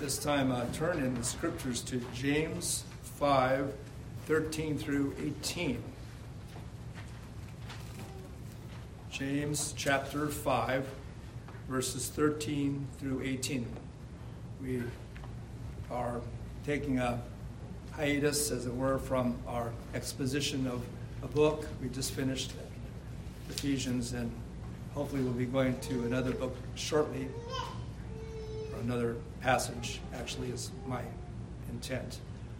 this 0.00 0.18
time 0.18 0.52
uh, 0.52 0.64
turn 0.72 0.98
in 0.98 1.14
the 1.14 1.24
scriptures 1.24 1.80
to 1.82 2.00
James 2.14 2.84
5 3.02 3.72
13 4.26 4.78
through 4.78 5.14
18. 5.42 5.82
James 9.10 9.74
chapter 9.76 10.28
5, 10.28 10.86
verses 11.68 12.08
13 12.08 12.86
through 12.98 13.22
18. 13.22 13.66
We 14.62 14.82
are 15.90 16.20
taking 16.64 16.98
a 16.98 17.20
hiatus, 17.92 18.50
as 18.50 18.66
it 18.66 18.74
were, 18.74 18.98
from 18.98 19.36
our 19.48 19.72
exposition 19.94 20.66
of 20.66 20.84
a 21.22 21.26
book. 21.26 21.66
We 21.82 21.88
just 21.88 22.12
finished 22.12 22.52
Ephesians, 23.48 24.12
and 24.12 24.30
hopefully 24.94 25.22
we'll 25.22 25.32
be 25.32 25.46
going 25.46 25.80
to 25.80 26.04
another 26.04 26.32
book 26.32 26.54
shortly, 26.74 27.28
or 28.72 28.80
another 28.80 29.16
passage, 29.40 30.00
actually, 30.14 30.50
is 30.50 30.70
my 30.86 31.02
intent 31.70 32.18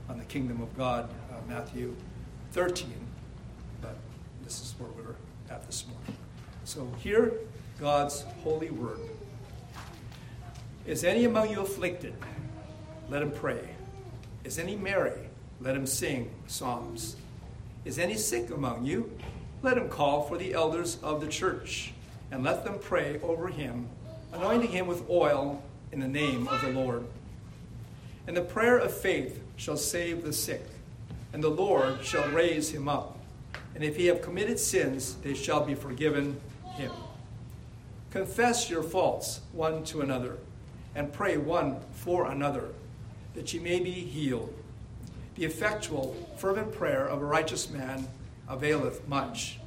on 0.09 0.19
the 0.19 0.25
kingdom 0.25 0.61
of 0.61 0.77
God, 0.77 1.11
uh, 1.31 1.35
Matthew 1.49 1.95
13. 2.53 2.93
But 3.81 3.97
this 4.45 4.61
is 4.61 4.75
where 4.79 4.91
we're 4.91 5.17
at 5.55 5.65
this 5.67 5.87
morning. 5.87 6.17
So, 6.65 6.89
hear 6.99 7.33
God's 7.81 8.23
holy 8.43 8.71
word. 8.71 9.01
Is 10.87 11.05
any 11.05 11.25
among 11.25 11.51
you 11.51 11.61
afflicted? 11.61 12.15
Let 13.11 13.23
him 13.23 13.31
pray. 13.31 13.69
Is 14.45 14.59
any 14.59 14.77
merry? 14.77 15.29
Let 15.61 15.77
him 15.77 15.87
sing 15.87 16.31
psalms. 16.47 17.17
Is 17.85 17.99
any 17.99 18.17
sick 18.17 18.51
among 18.51 18.85
you? 18.85 19.11
Let 19.63 19.77
him 19.77 19.89
call 19.89 20.23
for 20.23 20.39
the 20.39 20.55
elders 20.55 20.99
of 21.03 21.21
the 21.21 21.27
church, 21.27 21.93
and 22.31 22.45
let 22.45 22.65
them 22.65 22.79
pray 22.81 23.19
over 23.23 23.49
him, 23.49 23.89
anointing 24.33 24.71
him 24.71 24.87
with 24.87 25.09
oil 25.11 25.63
in 25.93 26.01
the 26.01 26.09
name 26.09 26.49
of 26.49 26.61
the 26.61 26.71
Lord. 26.71 27.05
And 28.27 28.37
the 28.37 28.43
prayer 28.43 28.79
of 28.79 28.93
faith 28.93 29.43
shall 29.57 29.77
save 29.77 30.23
the 30.23 30.33
sick, 30.33 30.63
and 31.33 31.43
the 31.43 31.49
Lord 31.49 32.05
shall 32.05 32.29
raise 32.29 32.71
him 32.71 32.89
up. 32.89 33.19
And 33.75 33.83
if 33.83 33.97
he 33.97 34.07
have 34.07 34.23
committed 34.23 34.59
sins, 34.59 35.15
they 35.23 35.35
shall 35.35 35.65
be 35.65 35.75
forgiven 35.75 36.41
him. 36.77 36.93
Confess 38.11 38.71
your 38.71 38.83
faults 38.83 39.41
one 39.53 39.85
to 39.85 40.01
another, 40.01 40.39
and 40.95 41.13
pray 41.13 41.37
one 41.37 41.81
for 41.93 42.31
another, 42.31 42.69
that 43.35 43.53
ye 43.53 43.61
may 43.61 43.81
be 43.81 43.93
healed. 43.93 44.53
The 45.37 45.45
effectual, 45.45 46.17
fervent 46.37 46.73
prayer 46.73 47.07
of 47.07 47.23
a 47.23 47.25
righteous 47.25 47.71
man 47.71 48.09
availeth 48.49 49.07
much. 49.07 49.61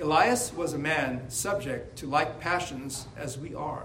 Elias 0.00 0.52
was 0.52 0.72
a 0.72 0.78
man 0.78 1.30
subject 1.30 1.96
to 1.98 2.06
like 2.06 2.40
passions 2.40 3.06
as 3.16 3.38
we 3.38 3.54
are, 3.54 3.84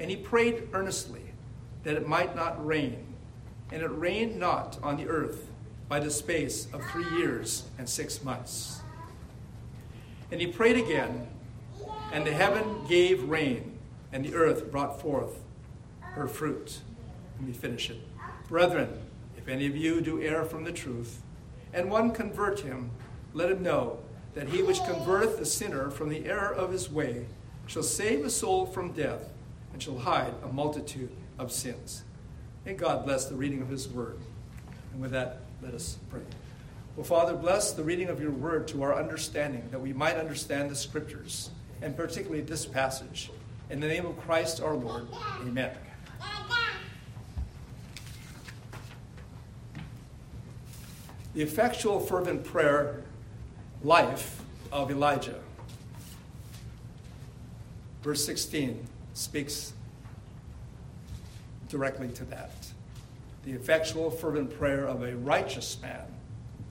and 0.00 0.10
he 0.10 0.16
prayed 0.16 0.68
earnestly 0.72 1.22
that 1.84 1.94
it 1.94 2.08
might 2.08 2.34
not 2.34 2.64
rain. 2.64 3.06
And 3.72 3.82
it 3.82 3.88
rained 3.88 4.36
not 4.36 4.78
on 4.82 4.96
the 4.96 5.08
earth 5.08 5.48
by 5.88 6.00
the 6.00 6.10
space 6.10 6.66
of 6.72 6.82
three 6.90 7.08
years 7.18 7.64
and 7.78 7.88
six 7.88 8.22
months. 8.22 8.80
And 10.30 10.40
he 10.40 10.46
prayed 10.46 10.76
again, 10.76 11.28
and 12.12 12.26
the 12.26 12.32
heaven 12.32 12.86
gave 12.88 13.28
rain, 13.28 13.78
and 14.12 14.24
the 14.24 14.34
earth 14.34 14.70
brought 14.70 15.00
forth 15.00 15.40
her 16.00 16.26
fruit. 16.26 16.80
Let 17.38 17.48
me 17.48 17.52
finish 17.52 17.90
it. 17.90 17.98
Brethren, 18.48 19.00
if 19.36 19.48
any 19.48 19.66
of 19.66 19.76
you 19.76 20.00
do 20.00 20.20
err 20.20 20.44
from 20.44 20.64
the 20.64 20.72
truth, 20.72 21.22
and 21.72 21.90
one 21.90 22.12
convert 22.12 22.60
him, 22.60 22.90
let 23.32 23.50
him 23.50 23.62
know 23.62 23.98
that 24.34 24.48
he 24.48 24.62
which 24.62 24.80
converteth 24.80 25.38
the 25.38 25.46
sinner 25.46 25.90
from 25.90 26.08
the 26.08 26.26
error 26.26 26.52
of 26.52 26.70
his 26.70 26.90
way 26.90 27.26
shall 27.66 27.82
save 27.82 28.24
a 28.24 28.30
soul 28.30 28.66
from 28.66 28.92
death, 28.92 29.30
and 29.74 29.82
shall 29.82 29.98
hide 29.98 30.32
a 30.44 30.52
multitude 30.52 31.10
of 31.36 31.50
sins. 31.50 32.04
May 32.64 32.74
God 32.74 33.04
bless 33.04 33.26
the 33.26 33.34
reading 33.34 33.60
of 33.60 33.68
his 33.68 33.88
word. 33.88 34.18
And 34.92 35.02
with 35.02 35.10
that, 35.10 35.40
let 35.60 35.74
us 35.74 35.98
pray. 36.08 36.22
Well, 36.96 37.04
Father, 37.04 37.34
bless 37.34 37.72
the 37.72 37.82
reading 37.82 38.08
of 38.08 38.20
your 38.20 38.30
word 38.30 38.68
to 38.68 38.84
our 38.84 38.94
understanding, 38.94 39.68
that 39.72 39.80
we 39.80 39.92
might 39.92 40.14
understand 40.14 40.70
the 40.70 40.76
scriptures, 40.76 41.50
and 41.82 41.96
particularly 41.96 42.40
this 42.40 42.64
passage. 42.64 43.32
In 43.68 43.80
the 43.80 43.88
name 43.88 44.06
of 44.06 44.16
Christ 44.20 44.62
our 44.62 44.74
Lord, 44.74 45.08
amen. 45.40 45.72
The 51.34 51.42
effectual, 51.42 51.98
fervent 51.98 52.44
prayer 52.44 53.02
life 53.82 54.40
of 54.70 54.92
Elijah. 54.92 55.40
Verse 58.04 58.24
16 58.24 58.86
speaks 59.14 59.72
directly 61.68 62.08
to 62.08 62.24
that. 62.26 62.52
The 63.44 63.52
effectual, 63.52 64.10
fervent 64.10 64.56
prayer 64.58 64.86
of 64.86 65.02
a 65.02 65.16
righteous 65.16 65.78
man 65.80 66.04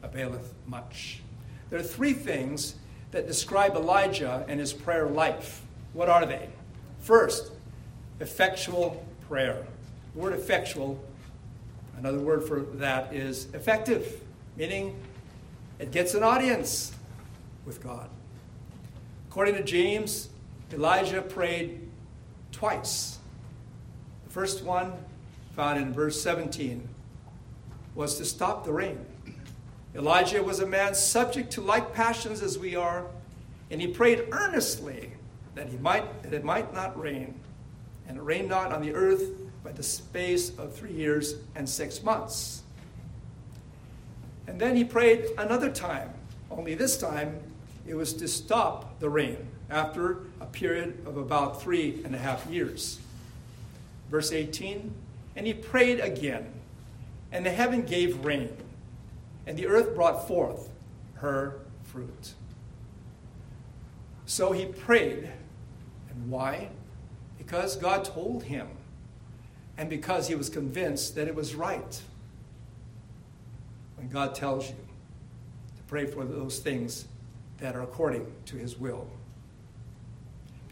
availeth 0.01 0.53
much. 0.67 1.21
There 1.69 1.79
are 1.79 1.83
three 1.83 2.13
things 2.13 2.75
that 3.11 3.27
describe 3.27 3.75
Elijah 3.75 4.45
and 4.47 4.59
his 4.59 4.73
prayer 4.73 5.07
life. 5.07 5.61
What 5.93 6.09
are 6.09 6.25
they? 6.25 6.49
First, 6.99 7.51
effectual 8.19 9.05
prayer. 9.27 9.65
The 10.13 10.19
word 10.19 10.33
effectual, 10.33 11.03
another 11.97 12.19
word 12.19 12.43
for 12.43 12.61
that 12.61 13.13
is 13.13 13.47
effective, 13.53 14.21
meaning 14.57 14.95
it 15.79 15.91
gets 15.91 16.13
an 16.13 16.23
audience 16.23 16.93
with 17.65 17.83
God. 17.83 18.09
According 19.29 19.55
to 19.55 19.63
James, 19.63 20.29
Elijah 20.71 21.21
prayed 21.21 21.82
twice. 22.53 23.17
The 24.25 24.29
first 24.29 24.63
one, 24.63 24.93
found 25.55 25.79
in 25.79 25.91
verse 25.91 26.21
17, 26.21 26.87
was 27.95 28.17
to 28.17 28.25
stop 28.25 28.63
the 28.63 28.71
rain. 28.71 29.05
Elijah 29.95 30.41
was 30.41 30.59
a 30.59 30.65
man 30.65 30.95
subject 30.95 31.51
to 31.51 31.61
like 31.61 31.93
passions 31.93 32.41
as 32.41 32.57
we 32.57 32.75
are, 32.75 33.05
and 33.69 33.81
he 33.81 33.87
prayed 33.87 34.27
earnestly 34.31 35.11
that, 35.55 35.67
he 35.67 35.77
might, 35.77 36.23
that 36.23 36.33
it 36.33 36.43
might 36.43 36.73
not 36.73 36.99
rain. 36.99 37.39
And 38.07 38.17
it 38.17 38.21
rained 38.21 38.49
not 38.49 38.71
on 38.71 38.81
the 38.81 38.93
earth 38.93 39.29
by 39.63 39.71
the 39.71 39.83
space 39.83 40.49
of 40.57 40.73
three 40.73 40.91
years 40.91 41.35
and 41.55 41.67
six 41.67 42.03
months. 42.03 42.63
And 44.47 44.59
then 44.59 44.75
he 44.75 44.83
prayed 44.83 45.25
another 45.37 45.69
time, 45.69 46.13
only 46.51 46.75
this 46.75 46.97
time 46.97 47.39
it 47.87 47.95
was 47.95 48.13
to 48.13 48.27
stop 48.27 48.99
the 48.99 49.09
rain 49.09 49.47
after 49.69 50.19
a 50.39 50.45
period 50.45 51.03
of 51.05 51.17
about 51.17 51.61
three 51.61 52.01
and 52.05 52.13
a 52.13 52.17
half 52.17 52.45
years. 52.47 52.99
Verse 54.09 54.31
18 54.31 54.93
And 55.35 55.47
he 55.47 55.53
prayed 55.53 55.99
again, 55.99 56.51
and 57.31 57.45
the 57.45 57.51
heaven 57.51 57.83
gave 57.83 58.23
rain, 58.23 58.55
and 59.47 59.57
the 59.57 59.67
earth 59.67 59.95
brought 59.95 60.27
forth 60.27 60.69
her 61.15 61.59
fruit. 61.83 62.33
So 64.25 64.51
he 64.51 64.65
prayed. 64.65 65.29
And 66.09 66.29
why? 66.29 66.69
Because 67.37 67.75
God 67.75 68.05
told 68.05 68.43
him, 68.43 68.67
and 69.77 69.89
because 69.89 70.27
he 70.27 70.35
was 70.35 70.49
convinced 70.49 71.15
that 71.15 71.27
it 71.27 71.35
was 71.35 71.55
right. 71.55 72.01
When 73.95 74.09
God 74.09 74.35
tells 74.35 74.69
you 74.69 74.75
to 74.75 75.83
pray 75.87 76.05
for 76.05 76.23
those 76.23 76.59
things 76.59 77.05
that 77.59 77.75
are 77.75 77.81
according 77.81 78.31
to 78.45 78.57
his 78.57 78.77
will. 78.77 79.07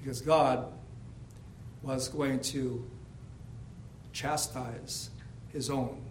Because 0.02 0.22
God 0.22 0.66
was 1.84 2.08
going 2.08 2.40
to 2.40 2.84
chastise 4.14 5.10
his 5.50 5.70
own. 5.70 6.02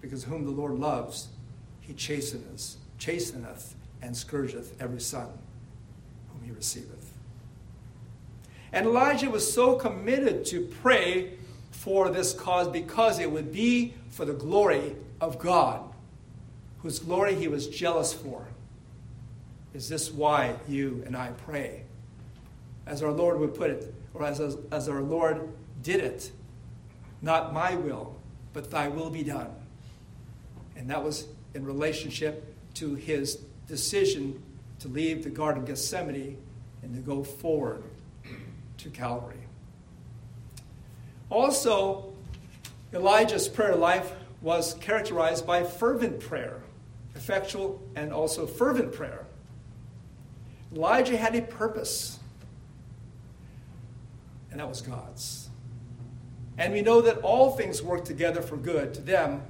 Because 0.00 0.24
whom 0.24 0.44
the 0.44 0.50
Lord 0.50 0.78
loves, 0.78 1.28
he 1.80 1.92
chasteneth, 1.92 2.76
chasteneth 2.98 3.74
and 4.02 4.16
scourgeth 4.16 4.80
every 4.80 5.00
son 5.00 5.28
whom 6.32 6.44
he 6.44 6.52
receiveth. 6.52 7.12
And 8.72 8.86
Elijah 8.86 9.30
was 9.30 9.50
so 9.50 9.76
committed 9.76 10.44
to 10.46 10.66
pray 10.82 11.32
for 11.70 12.10
this 12.10 12.32
cause 12.34 12.68
because 12.68 13.18
it 13.18 13.30
would 13.30 13.52
be 13.52 13.94
for 14.10 14.24
the 14.24 14.34
glory 14.34 14.94
of 15.20 15.38
God, 15.38 15.82
whose 16.82 16.98
glory 16.98 17.34
he 17.34 17.48
was 17.48 17.66
jealous 17.66 18.12
for. 18.12 18.46
Is 19.74 19.88
this 19.88 20.10
why 20.12 20.56
you 20.68 21.02
and 21.06 21.16
I 21.16 21.28
pray? 21.30 21.84
As 22.88 23.02
our 23.02 23.12
Lord 23.12 23.38
would 23.38 23.54
put 23.54 23.70
it, 23.70 23.94
or 24.14 24.24
as, 24.24 24.40
as, 24.40 24.56
as 24.72 24.88
our 24.88 25.02
Lord 25.02 25.48
did 25.82 26.00
it, 26.00 26.32
not 27.22 27.52
my 27.52 27.76
will, 27.76 28.16
but 28.52 28.70
thy 28.70 28.88
will 28.88 29.10
be 29.10 29.22
done. 29.22 29.54
And 30.74 30.88
that 30.90 31.04
was 31.04 31.26
in 31.54 31.64
relationship 31.64 32.54
to 32.74 32.94
his 32.94 33.36
decision 33.66 34.42
to 34.80 34.88
leave 34.88 35.22
the 35.22 35.30
Garden 35.30 35.62
of 35.62 35.68
Gethsemane 35.68 36.38
and 36.82 36.94
to 36.94 37.00
go 37.00 37.22
forward 37.22 37.82
to 38.78 38.90
Calvary. 38.90 39.36
Also, 41.30 42.12
Elijah's 42.94 43.48
prayer 43.48 43.76
life 43.76 44.12
was 44.40 44.74
characterized 44.74 45.46
by 45.46 45.62
fervent 45.62 46.20
prayer, 46.20 46.62
effectual 47.14 47.82
and 47.96 48.12
also 48.12 48.46
fervent 48.46 48.92
prayer. 48.92 49.26
Elijah 50.74 51.16
had 51.16 51.34
a 51.34 51.42
purpose, 51.42 52.17
and 54.50 54.60
that 54.60 54.68
was 54.68 54.80
God's. 54.80 55.48
And 56.56 56.72
we 56.72 56.82
know 56.82 57.00
that 57.02 57.18
all 57.18 57.52
things 57.52 57.82
work 57.82 58.04
together 58.04 58.42
for 58.42 58.56
good 58.56 58.94
to 58.94 59.00
them 59.00 59.42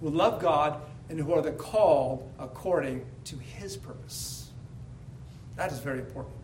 who 0.00 0.10
love 0.10 0.40
God 0.40 0.80
and 1.08 1.18
who 1.18 1.32
are 1.32 1.42
the 1.42 1.52
called 1.52 2.28
according 2.38 3.06
to 3.24 3.36
his 3.36 3.76
purpose. 3.76 4.50
That 5.54 5.72
is 5.72 5.78
very 5.78 6.00
important. 6.00 6.34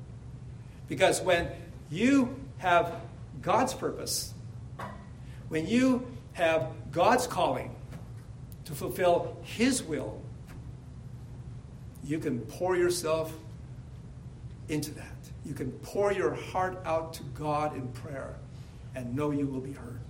Because 0.89 1.21
when 1.21 1.49
you 1.91 2.37
have 2.59 2.95
God's 3.41 3.75
purpose, 3.75 4.33
when 5.49 5.67
you 5.67 6.07
have 6.35 6.69
God's 6.93 7.27
calling 7.27 7.75
to 8.65 8.75
fulfill 8.75 9.37
his 9.43 9.83
will, 9.83 10.21
you 12.05 12.19
can 12.19 12.41
pour 12.41 12.77
yourself 12.77 13.33
into 14.69 14.93
that. 14.93 15.12
You 15.45 15.55
can 15.55 15.73
pour 15.73 16.13
your 16.13 16.35
heart 16.35 16.81
out 16.85 17.15
to 17.15 17.23
God 17.35 17.75
in 17.75 17.89
prayer 17.89 18.37
and 18.95 19.17
know 19.17 19.31
you 19.31 19.47
will 19.47 19.61
be 19.61 19.73
heard. 19.73 20.01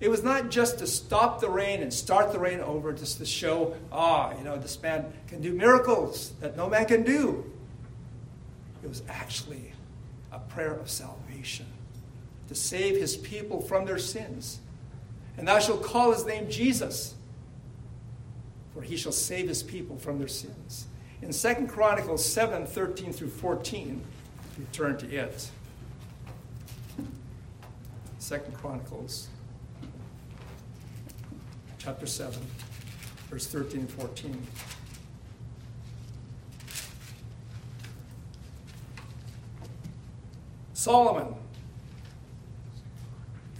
It 0.00 0.10
was 0.10 0.24
not 0.24 0.50
just 0.50 0.80
to 0.80 0.86
stop 0.86 1.40
the 1.40 1.48
rain 1.48 1.80
and 1.80 1.94
start 1.94 2.32
the 2.32 2.38
rain 2.38 2.58
over, 2.58 2.92
just 2.92 3.18
to 3.18 3.24
show, 3.24 3.76
ah, 3.92 4.36
you 4.36 4.42
know, 4.42 4.56
this 4.56 4.82
man 4.82 5.12
can 5.28 5.40
do 5.40 5.52
miracles 5.52 6.32
that 6.40 6.56
no 6.56 6.68
man 6.68 6.86
can 6.86 7.04
do. 7.04 7.48
It 8.82 8.88
was 8.88 9.04
actually 9.08 9.72
a 10.32 10.40
prayer 10.40 10.74
of 10.74 10.90
salvation 10.90 11.66
to 12.48 12.54
save 12.56 12.96
his 12.96 13.16
people 13.16 13.60
from 13.60 13.84
their 13.86 13.98
sins. 13.98 14.58
And 15.38 15.46
thou 15.46 15.60
shalt 15.60 15.84
call 15.84 16.12
his 16.12 16.26
name 16.26 16.50
Jesus, 16.50 17.14
for 18.74 18.82
he 18.82 18.96
shall 18.96 19.12
save 19.12 19.46
his 19.46 19.62
people 19.62 19.98
from 19.98 20.18
their 20.18 20.28
sins. 20.28 20.86
In 21.22 21.30
2 21.30 21.66
Chronicles 21.68 22.24
7 22.24 22.66
13 22.66 23.12
through 23.12 23.28
14, 23.28 24.02
if 24.50 24.58
you 24.58 24.66
turn 24.72 24.98
to 24.98 25.08
it, 25.08 25.48
2 28.20 28.38
Chronicles 28.54 29.28
chapter 31.78 32.06
7, 32.06 32.40
verse 33.30 33.46
13 33.46 33.80
and 33.80 33.90
14. 33.90 34.46
Solomon 40.74 41.34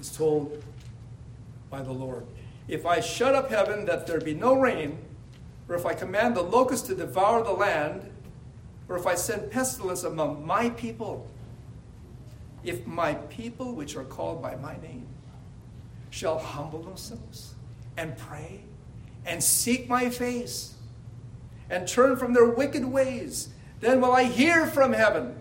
is 0.00 0.10
told 0.10 0.60
by 1.70 1.80
the 1.80 1.92
Lord 1.92 2.26
If 2.66 2.84
I 2.84 2.98
shut 2.98 3.36
up 3.36 3.50
heaven 3.50 3.84
that 3.84 4.08
there 4.08 4.20
be 4.20 4.34
no 4.34 4.54
rain, 4.58 4.98
or 5.72 5.76
if 5.76 5.86
I 5.86 5.94
command 5.94 6.36
the 6.36 6.42
locust 6.42 6.84
to 6.86 6.94
devour 6.94 7.42
the 7.42 7.52
land, 7.52 8.10
or 8.90 8.96
if 8.96 9.06
I 9.06 9.14
send 9.14 9.50
pestilence 9.50 10.04
among 10.04 10.46
my 10.46 10.68
people, 10.68 11.26
if 12.62 12.86
my 12.86 13.14
people, 13.14 13.74
which 13.74 13.96
are 13.96 14.04
called 14.04 14.42
by 14.42 14.54
my 14.56 14.76
name, 14.82 15.06
shall 16.10 16.38
humble 16.38 16.82
themselves 16.82 17.54
and 17.96 18.18
pray 18.18 18.60
and 19.24 19.42
seek 19.42 19.88
my 19.88 20.10
face 20.10 20.74
and 21.70 21.88
turn 21.88 22.18
from 22.18 22.34
their 22.34 22.50
wicked 22.50 22.84
ways, 22.84 23.48
then 23.80 24.02
will 24.02 24.12
I 24.12 24.24
hear 24.24 24.66
from 24.66 24.92
heaven 24.92 25.40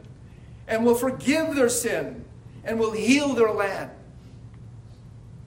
and 0.65 0.85
will 0.85 0.95
forgive 0.95 1.55
their 1.55 1.67
sin 1.67 2.23
and 2.63 2.79
will 2.79 2.93
heal 2.93 3.33
their 3.33 3.51
land. 3.51 3.91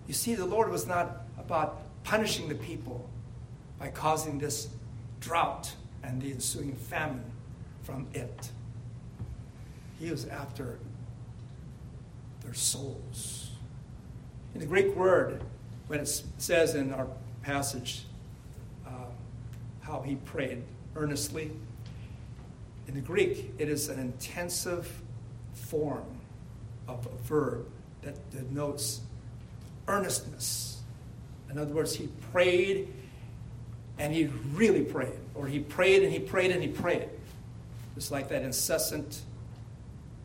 You 0.06 0.12
see, 0.12 0.34
the 0.34 0.44
Lord 0.44 0.70
was 0.70 0.86
not 0.86 1.22
about 1.38 1.80
punishing 2.04 2.50
the 2.50 2.54
people 2.54 3.08
by 3.84 3.90
causing 3.90 4.38
this 4.38 4.68
drought 5.20 5.70
and 6.02 6.22
the 6.22 6.32
ensuing 6.32 6.74
famine 6.74 7.22
from 7.82 8.06
it. 8.14 8.50
He 10.00 10.10
was 10.10 10.24
after 10.24 10.78
their 12.42 12.54
souls. 12.54 13.50
In 14.54 14.60
the 14.60 14.66
Greek 14.66 14.96
word, 14.96 15.44
when 15.88 16.00
it 16.00 16.22
says 16.38 16.74
in 16.74 16.94
our 16.94 17.06
passage 17.42 18.06
uh, 18.86 19.10
how 19.82 20.00
he 20.00 20.14
prayed 20.14 20.62
earnestly, 20.96 21.50
in 22.88 22.94
the 22.94 23.02
Greek, 23.02 23.52
it 23.58 23.68
is 23.68 23.90
an 23.90 23.98
intensive 23.98 25.02
form 25.52 26.06
of 26.88 27.04
a 27.04 27.22
verb 27.24 27.66
that 28.00 28.30
denotes 28.30 29.02
earnestness. 29.88 30.80
In 31.50 31.58
other 31.58 31.74
words, 31.74 31.94
he 31.94 32.08
prayed 32.32 32.88
and 33.98 34.12
he 34.12 34.26
really 34.52 34.82
prayed, 34.82 35.18
or 35.34 35.46
he 35.46 35.60
prayed 35.60 36.02
and 36.02 36.12
he 36.12 36.18
prayed 36.18 36.50
and 36.50 36.62
he 36.62 36.68
prayed. 36.68 37.08
It's 37.96 38.10
like 38.10 38.28
that 38.28 38.42
incessant 38.42 39.22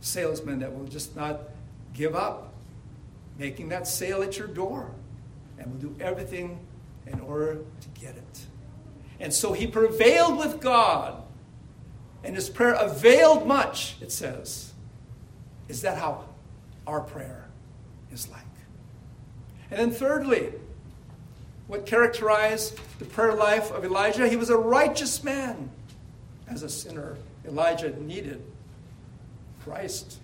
salesman 0.02 0.60
that 0.60 0.74
will 0.76 0.88
just 0.88 1.16
not 1.16 1.42
give 1.94 2.16
up 2.16 2.54
making 3.38 3.70
that 3.70 3.88
sale 3.88 4.22
at 4.22 4.38
your 4.38 4.48
door 4.48 4.92
and 5.58 5.72
will 5.72 5.90
do 5.90 5.96
everything 6.00 6.60
in 7.08 7.20
order 7.22 7.56
to 7.56 8.00
get 8.00 8.16
it. 8.16 8.46
And 9.20 9.34
so 9.34 9.54
he 9.54 9.68
prevailed 9.68 10.38
with 10.38 10.62
God, 10.62 11.24
and 12.24 12.36
his 12.36 12.50
prayer 12.50 12.74
availed 12.74 13.48
much, 13.48 13.96
it 14.02 14.12
says. 14.12 14.74
Is 15.68 15.82
that 15.82 15.98
how 15.98 16.26
our 16.88 17.02
prayer 17.02 17.48
is 18.12 18.30
like? 18.30 18.42
And 19.72 19.80
then, 19.80 19.92
thirdly, 19.92 20.52
what 21.70 21.86
characterized 21.86 22.80
the 22.98 23.06
prayer 23.06 23.36
life 23.36 23.72
of 23.72 23.86
Elijah? 23.86 24.28
He 24.28 24.36
was 24.36 24.50
a 24.50 24.58
righteous 24.58 25.24
man. 25.24 25.70
As 26.48 26.64
a 26.64 26.70
sinner, 26.70 27.16
Elijah 27.48 27.96
needed 28.02 28.42
Christ. 29.64 30.18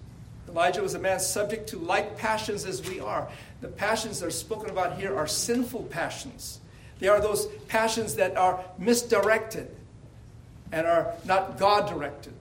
Elijah 0.49 0.81
was 0.81 0.95
a 0.95 0.99
man 0.99 1.19
subject 1.19 1.69
to 1.69 1.77
like 1.77 2.17
passions 2.17 2.65
as 2.65 2.89
we 2.89 2.99
are. 2.99 3.29
The 3.61 3.67
passions 3.67 4.19
that 4.19 4.25
are 4.25 4.31
spoken 4.31 4.71
about 4.71 4.97
here 4.97 5.15
are 5.15 5.27
sinful 5.27 5.83
passions. 5.83 6.61
They 6.97 7.09
are 7.09 7.21
those 7.21 7.45
passions 7.67 8.15
that 8.15 8.35
are 8.37 8.65
misdirected 8.79 9.69
and 10.71 10.87
are 10.87 11.13
not 11.25 11.59
God 11.59 11.87
directed, 11.87 12.33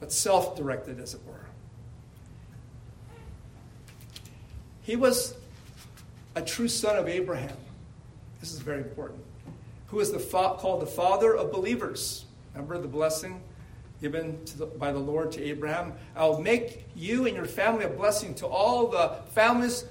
but 0.00 0.12
self 0.12 0.54
directed, 0.54 1.00
as 1.00 1.14
it 1.14 1.20
were. 1.26 1.46
He 4.82 4.96
was 4.96 5.34
a 6.34 6.42
true 6.42 6.68
son 6.68 6.96
of 6.96 7.08
Abraham. 7.08 7.56
This 8.42 8.52
is 8.52 8.58
very 8.58 8.80
important. 8.80 9.20
Who 9.86 10.00
is 10.00 10.10
the 10.10 10.18
fa- 10.18 10.56
called 10.58 10.82
the 10.82 10.86
father 10.86 11.36
of 11.36 11.52
believers. 11.52 12.24
Remember 12.54 12.76
the 12.76 12.88
blessing 12.88 13.40
given 14.00 14.40
the, 14.56 14.66
by 14.66 14.90
the 14.90 14.98
Lord 14.98 15.30
to 15.32 15.42
Abraham? 15.44 15.92
I'll 16.16 16.40
make 16.40 16.84
you 16.96 17.26
and 17.26 17.36
your 17.36 17.44
family 17.44 17.84
a 17.84 17.88
blessing 17.88 18.34
to 18.36 18.46
all 18.48 18.88
the 18.88 19.20
families 19.30 19.84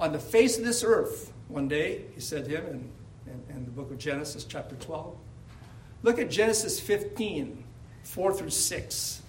on 0.00 0.12
the 0.12 0.18
face 0.18 0.58
of 0.58 0.64
this 0.64 0.82
earth. 0.82 1.32
One 1.46 1.68
day, 1.68 2.06
he 2.12 2.20
said 2.20 2.44
to 2.46 2.50
him 2.50 2.66
in, 2.66 2.90
in, 3.32 3.56
in 3.56 3.64
the 3.64 3.70
book 3.70 3.92
of 3.92 3.98
Genesis, 3.98 4.42
chapter 4.42 4.74
12. 4.74 5.16
Look 6.02 6.18
at 6.18 6.28
Genesis 6.28 6.80
15, 6.80 7.62
4 8.02 8.34
through 8.34 8.50
6. 8.50 9.22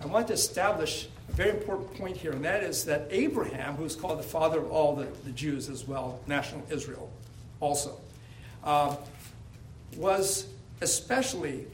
I 0.00 0.06
want 0.06 0.28
to 0.28 0.34
establish 0.34 1.08
a 1.28 1.32
very 1.32 1.50
important 1.50 1.92
point 1.94 2.16
here, 2.16 2.30
and 2.30 2.44
that 2.44 2.62
is 2.62 2.84
that 2.84 3.08
Abraham, 3.10 3.74
who's 3.74 3.96
called 3.96 4.20
the 4.20 4.24
father 4.24 4.60
of 4.60 4.70
all 4.70 4.94
the, 4.94 5.08
the 5.24 5.32
Jews 5.32 5.68
as 5.68 5.88
well, 5.88 6.20
national 6.28 6.62
Israel 6.70 7.10
also, 7.58 7.98
uh, 8.64 8.96
was 9.96 10.46
especially 10.80 11.66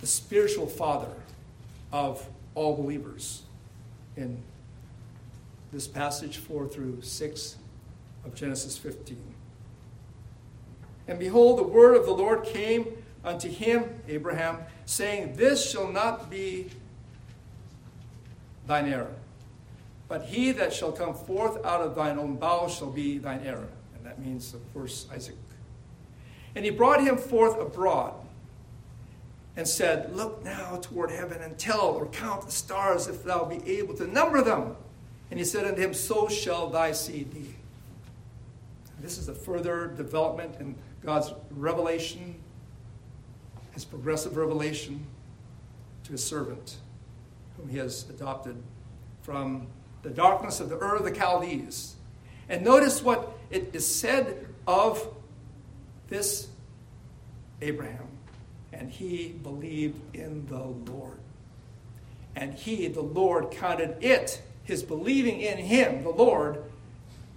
the 0.00 0.06
spiritual 0.06 0.66
father 0.66 1.12
of 1.92 2.26
all 2.54 2.76
believers 2.76 3.42
in 4.16 4.40
this 5.72 5.86
passage 5.86 6.38
4 6.38 6.66
through 6.68 7.02
6 7.02 7.56
of 8.24 8.34
Genesis 8.34 8.76
15. 8.76 9.18
And 11.08 11.18
behold, 11.18 11.58
the 11.58 11.64
word 11.64 11.96
of 11.96 12.06
the 12.06 12.12
Lord 12.12 12.44
came 12.44 12.86
unto 13.24 13.48
him, 13.48 13.84
Abraham, 14.08 14.58
saying, 14.86 15.36
This 15.36 15.70
shall 15.70 15.90
not 15.90 16.30
be 16.30 16.70
thine 18.66 18.86
heir, 18.86 19.08
but 20.08 20.22
he 20.22 20.52
that 20.52 20.72
shall 20.72 20.92
come 20.92 21.14
forth 21.14 21.64
out 21.64 21.80
of 21.80 21.94
thine 21.94 22.18
own 22.18 22.36
bowels 22.36 22.76
shall 22.76 22.90
be 22.90 23.18
thine 23.18 23.42
heir. 23.44 23.66
And 23.96 24.04
that 24.04 24.20
means, 24.20 24.54
of 24.54 24.72
course, 24.72 25.06
Isaac. 25.12 25.36
And 26.54 26.64
he 26.64 26.70
brought 26.70 27.02
him 27.02 27.16
forth 27.16 27.58
abroad 27.58 28.14
and 29.56 29.66
said, 29.66 30.14
Look 30.14 30.44
now 30.44 30.78
toward 30.80 31.10
heaven 31.10 31.40
and 31.42 31.58
tell 31.58 31.88
or 31.88 32.06
count 32.06 32.46
the 32.46 32.52
stars 32.52 33.06
if 33.06 33.24
thou 33.24 33.44
be 33.44 33.60
able 33.78 33.94
to 33.94 34.06
number 34.06 34.42
them. 34.42 34.76
And 35.30 35.38
he 35.38 35.44
said 35.44 35.64
unto 35.64 35.80
him, 35.80 35.94
So 35.94 36.28
shall 36.28 36.68
thy 36.68 36.92
seed 36.92 37.32
be. 37.32 37.54
This 39.00 39.16
is 39.16 39.28
a 39.28 39.34
further 39.34 39.86
development 39.86 40.56
in 40.60 40.74
God's 41.04 41.32
revelation, 41.50 42.34
his 43.72 43.84
progressive 43.84 44.36
revelation 44.36 45.06
to 46.04 46.12
his 46.12 46.24
servant, 46.24 46.76
whom 47.56 47.68
he 47.68 47.78
has 47.78 48.08
adopted 48.10 48.56
from 49.22 49.66
the 50.02 50.10
darkness 50.10 50.60
of 50.60 50.68
the 50.68 50.76
Ur 50.76 50.96
of 50.96 51.04
the 51.04 51.14
Chaldees. 51.14 51.94
And 52.48 52.64
notice 52.64 53.02
what 53.02 53.38
it 53.50 53.70
is 53.72 53.86
said 53.86 54.46
of 54.66 55.06
this 56.10 56.48
Abraham. 57.62 58.08
And 58.72 58.90
he 58.90 59.28
believed 59.28 59.98
in 60.14 60.46
the 60.46 60.62
Lord. 60.92 61.18
And 62.36 62.54
he, 62.54 62.86
the 62.88 63.00
Lord, 63.00 63.50
counted 63.50 63.96
it 64.02 64.42
his 64.64 64.82
believing 64.82 65.40
in 65.40 65.58
him, 65.58 66.04
the 66.04 66.10
Lord, 66.10 66.62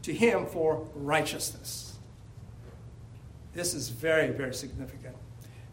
to 0.04 0.14
him 0.14 0.46
for 0.46 0.86
righteousness. 0.94 1.96
This 3.54 3.74
is 3.74 3.90
very, 3.90 4.32
very 4.32 4.54
significant 4.54 5.16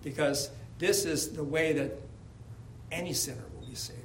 because 0.03 0.51
this 0.79 1.05
is 1.05 1.33
the 1.33 1.45
way 1.45 1.73
that 1.75 1.99
any 2.91 3.13
sinner 3.13 3.45
will 3.59 3.67
be 3.67 3.75
saved. 3.75 3.99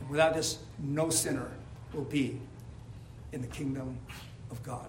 And 0.00 0.08
without 0.08 0.34
this, 0.34 0.58
no 0.78 1.10
sinner 1.10 1.50
will 1.92 2.04
be 2.04 2.40
in 3.32 3.40
the 3.40 3.48
kingdom 3.48 3.98
of 4.50 4.62
God. 4.62 4.88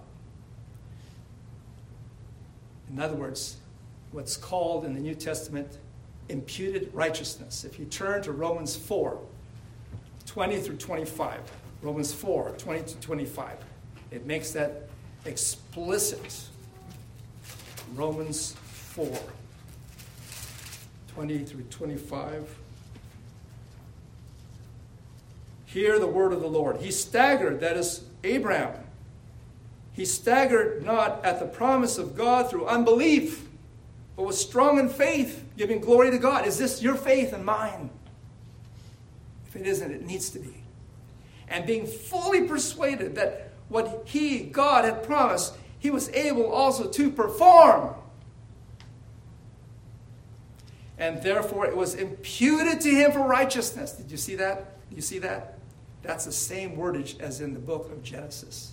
In 2.92 3.00
other 3.00 3.14
words, 3.14 3.56
what's 4.12 4.36
called 4.36 4.84
in 4.84 4.94
the 4.94 5.00
New 5.00 5.14
Testament 5.14 5.78
imputed 6.28 6.90
righteousness. 6.94 7.64
If 7.64 7.78
you 7.78 7.84
turn 7.84 8.22
to 8.22 8.32
Romans 8.32 8.76
4, 8.76 9.18
20 10.26 10.60
through 10.60 10.76
25, 10.76 11.40
Romans 11.82 12.12
4, 12.12 12.54
20 12.56 12.82
to 12.82 13.00
25, 13.00 13.56
it 14.10 14.26
makes 14.26 14.52
that 14.52 14.88
explicit. 15.24 16.44
Romans 17.94 18.54
4, 18.62 19.06
20 21.14 21.38
through 21.44 21.62
25. 21.64 22.56
Hear 25.66 25.98
the 25.98 26.06
word 26.06 26.32
of 26.32 26.40
the 26.40 26.48
Lord. 26.48 26.80
He 26.80 26.90
staggered, 26.90 27.60
that 27.60 27.76
is 27.76 28.04
Abraham. 28.24 28.74
He 30.00 30.06
staggered 30.06 30.82
not 30.82 31.22
at 31.26 31.40
the 31.40 31.44
promise 31.44 31.98
of 31.98 32.16
God 32.16 32.48
through 32.48 32.64
unbelief, 32.64 33.46
but 34.16 34.22
was 34.22 34.40
strong 34.40 34.78
in 34.78 34.88
faith, 34.88 35.44
giving 35.58 35.78
glory 35.78 36.10
to 36.10 36.16
God. 36.16 36.46
Is 36.46 36.56
this 36.56 36.80
your 36.80 36.94
faith 36.94 37.34
and 37.34 37.44
mine? 37.44 37.90
If 39.46 39.56
it 39.56 39.66
isn't, 39.66 39.90
it 39.90 40.06
needs 40.06 40.30
to 40.30 40.38
be. 40.38 40.54
And 41.48 41.66
being 41.66 41.86
fully 41.86 42.48
persuaded 42.48 43.14
that 43.16 43.50
what 43.68 44.04
he, 44.06 44.38
God, 44.38 44.86
had 44.86 45.02
promised, 45.02 45.58
he 45.78 45.90
was 45.90 46.08
able 46.14 46.50
also 46.50 46.88
to 46.88 47.10
perform. 47.10 47.94
And 50.96 51.22
therefore 51.22 51.66
it 51.66 51.76
was 51.76 51.94
imputed 51.94 52.80
to 52.80 52.88
him 52.88 53.12
for 53.12 53.20
righteousness. 53.20 53.92
Did 53.92 54.10
you 54.10 54.16
see 54.16 54.36
that? 54.36 54.78
You 54.90 55.02
see 55.02 55.18
that? 55.18 55.58
That's 56.00 56.24
the 56.24 56.32
same 56.32 56.76
wordage 56.76 57.20
as 57.20 57.42
in 57.42 57.52
the 57.52 57.60
book 57.60 57.92
of 57.92 58.02
Genesis. 58.02 58.72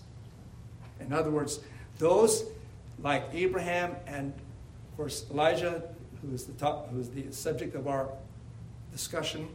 In 0.99 1.13
other 1.13 1.31
words, 1.31 1.59
those 1.97 2.45
like 2.99 3.25
Abraham 3.33 3.95
and, 4.07 4.33
of 4.33 4.97
course, 4.97 5.25
Elijah, 5.31 5.83
who 6.21 6.33
is 6.33 6.45
the, 6.45 6.53
top, 6.53 6.89
who 6.91 6.99
is 6.99 7.09
the 7.09 7.31
subject 7.31 7.75
of 7.75 7.87
our 7.87 8.09
discussion, 8.91 9.47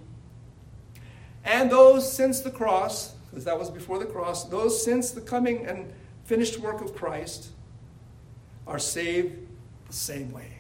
and 1.44 1.70
those 1.70 2.10
since 2.10 2.40
the 2.40 2.50
cross, 2.50 3.14
because 3.30 3.44
that 3.44 3.58
was 3.58 3.70
before 3.70 3.98
the 3.98 4.06
cross, 4.06 4.44
those 4.44 4.82
since 4.82 5.10
the 5.10 5.20
coming 5.20 5.66
and 5.66 5.92
finished 6.24 6.58
work 6.60 6.80
of 6.80 6.94
Christ 6.94 7.48
are 8.66 8.78
saved 8.78 9.36
the 9.88 9.92
same 9.92 10.30
way 10.30 10.58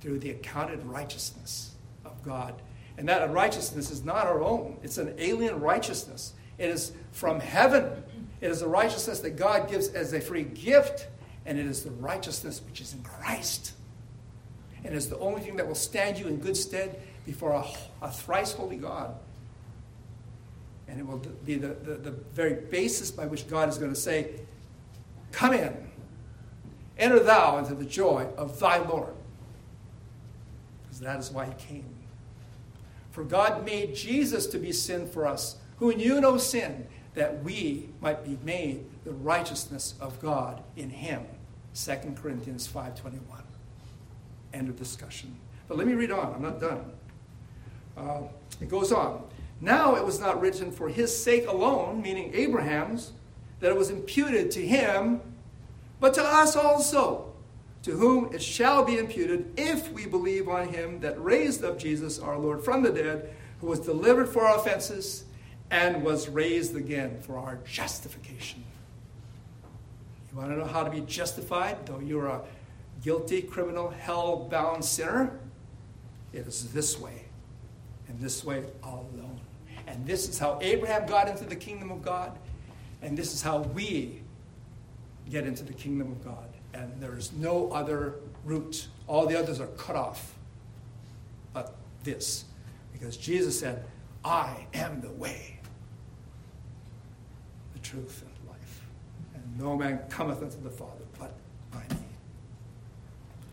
through 0.00 0.18
the 0.18 0.30
accounted 0.30 0.84
righteousness 0.84 1.74
of 2.04 2.22
God. 2.24 2.54
And 2.98 3.08
that 3.08 3.30
righteousness 3.32 3.90
is 3.90 4.04
not 4.04 4.26
our 4.26 4.42
own, 4.42 4.78
it's 4.82 4.98
an 4.98 5.14
alien 5.18 5.60
righteousness. 5.60 6.34
It 6.58 6.68
is 6.68 6.92
from 7.12 7.40
heaven. 7.40 8.02
It 8.40 8.50
is 8.50 8.60
the 8.60 8.68
righteousness 8.68 9.20
that 9.20 9.36
God 9.36 9.68
gives 9.68 9.88
as 9.88 10.12
a 10.12 10.20
free 10.20 10.44
gift, 10.44 11.08
and 11.44 11.58
it 11.58 11.66
is 11.66 11.84
the 11.84 11.90
righteousness 11.90 12.60
which 12.66 12.80
is 12.80 12.94
in 12.94 13.02
Christ. 13.02 13.72
And 14.84 14.94
is 14.94 15.08
the 15.08 15.18
only 15.18 15.42
thing 15.42 15.56
that 15.56 15.66
will 15.66 15.74
stand 15.74 16.18
you 16.18 16.26
in 16.26 16.38
good 16.38 16.56
stead 16.56 17.00
before 17.26 17.52
a, 17.52 17.64
a 18.02 18.10
thrice 18.10 18.52
holy 18.52 18.76
God. 18.76 19.14
And 20.88 20.98
it 20.98 21.06
will 21.06 21.18
be 21.44 21.56
the, 21.56 21.68
the, 21.68 21.94
the 21.96 22.10
very 22.10 22.54
basis 22.54 23.10
by 23.10 23.26
which 23.26 23.48
God 23.48 23.68
is 23.68 23.78
going 23.78 23.92
to 23.92 24.00
say, 24.00 24.40
Come 25.32 25.52
in, 25.52 25.76
enter 26.98 27.20
thou 27.20 27.58
into 27.58 27.74
the 27.74 27.84
joy 27.84 28.26
of 28.36 28.58
thy 28.58 28.78
Lord. 28.78 29.14
Because 30.82 31.00
that 31.00 31.20
is 31.20 31.30
why 31.30 31.46
he 31.46 31.52
came. 31.54 31.84
For 33.12 33.22
God 33.22 33.64
made 33.64 33.94
Jesus 33.94 34.46
to 34.48 34.58
be 34.58 34.72
sin 34.72 35.06
for 35.06 35.26
us, 35.26 35.56
who 35.78 35.94
knew 35.94 36.20
no 36.20 36.36
sin, 36.36 36.86
that 37.14 37.42
we 37.42 37.88
might 38.00 38.24
be 38.24 38.38
made 38.44 38.84
the 39.04 39.12
righteousness 39.12 39.94
of 40.00 40.20
God 40.20 40.62
in 40.76 40.90
him. 40.90 41.24
2 41.74 41.92
Corinthians 42.20 42.68
5.21. 42.68 43.20
End 44.52 44.68
of 44.68 44.76
discussion. 44.76 45.36
But 45.68 45.78
let 45.78 45.86
me 45.86 45.94
read 45.94 46.10
on. 46.10 46.34
I'm 46.34 46.42
not 46.42 46.60
done. 46.60 46.84
Uh, 47.96 48.22
it 48.60 48.68
goes 48.68 48.92
on. 48.92 49.24
Now 49.60 49.94
it 49.94 50.04
was 50.04 50.18
not 50.18 50.40
written 50.40 50.72
for 50.72 50.88
his 50.88 51.16
sake 51.16 51.46
alone, 51.46 52.00
meaning 52.00 52.32
Abraham's, 52.34 53.12
that 53.60 53.70
it 53.70 53.76
was 53.76 53.90
imputed 53.90 54.50
to 54.52 54.66
him, 54.66 55.20
but 56.00 56.14
to 56.14 56.24
us 56.24 56.56
also, 56.56 57.32
to 57.82 57.92
whom 57.92 58.32
it 58.32 58.42
shall 58.42 58.84
be 58.84 58.98
imputed 58.98 59.52
if 59.56 59.92
we 59.92 60.06
believe 60.06 60.48
on 60.48 60.68
him 60.68 61.00
that 61.00 61.22
raised 61.22 61.64
up 61.64 61.78
Jesus 61.78 62.18
our 62.18 62.38
Lord 62.38 62.64
from 62.64 62.82
the 62.82 62.90
dead, 62.90 63.34
who 63.60 63.66
was 63.66 63.80
delivered 63.80 64.28
for 64.28 64.46
our 64.46 64.58
offenses 64.58 65.24
and 65.70 66.02
was 66.02 66.28
raised 66.28 66.76
again 66.76 67.20
for 67.20 67.38
our 67.38 67.58
justification. 67.64 68.64
You 70.30 70.38
want 70.38 70.50
to 70.50 70.56
know 70.56 70.64
how 70.64 70.84
to 70.84 70.90
be 70.90 71.00
justified, 71.00 71.86
though 71.86 72.00
you're 72.00 72.26
a 72.26 72.42
guilty, 73.02 73.42
criminal, 73.42 73.90
hell 73.90 74.48
bound 74.50 74.84
sinner? 74.84 75.38
It 76.32 76.46
is 76.46 76.72
this 76.72 76.98
way, 76.98 77.24
and 78.08 78.20
this 78.20 78.44
way 78.44 78.64
alone. 78.82 79.40
And 79.86 80.06
this 80.06 80.28
is 80.28 80.38
how 80.38 80.58
Abraham 80.62 81.06
got 81.06 81.28
into 81.28 81.44
the 81.44 81.56
kingdom 81.56 81.90
of 81.90 82.02
God, 82.02 82.38
and 83.02 83.16
this 83.16 83.34
is 83.34 83.42
how 83.42 83.58
we 83.58 84.22
get 85.28 85.46
into 85.46 85.64
the 85.64 85.72
kingdom 85.72 86.12
of 86.12 86.24
God. 86.24 86.48
And 86.74 87.00
there 87.00 87.16
is 87.16 87.32
no 87.32 87.70
other 87.72 88.14
route. 88.44 88.86
All 89.08 89.26
the 89.26 89.38
others 89.38 89.60
are 89.60 89.66
cut 89.68 89.96
off. 89.96 90.34
But 91.52 91.74
this, 92.04 92.44
because 92.92 93.16
Jesus 93.16 93.58
said, 93.58 93.84
I 94.24 94.66
am 94.74 95.00
the 95.00 95.10
way, 95.10 95.58
truth, 97.90 98.22
and 98.22 98.48
life. 98.48 98.82
And 99.34 99.58
no 99.58 99.76
man 99.76 99.98
cometh 100.08 100.42
unto 100.42 100.60
the 100.62 100.70
Father 100.70 101.04
but 101.18 101.34
by 101.72 101.82
me. 101.94 102.02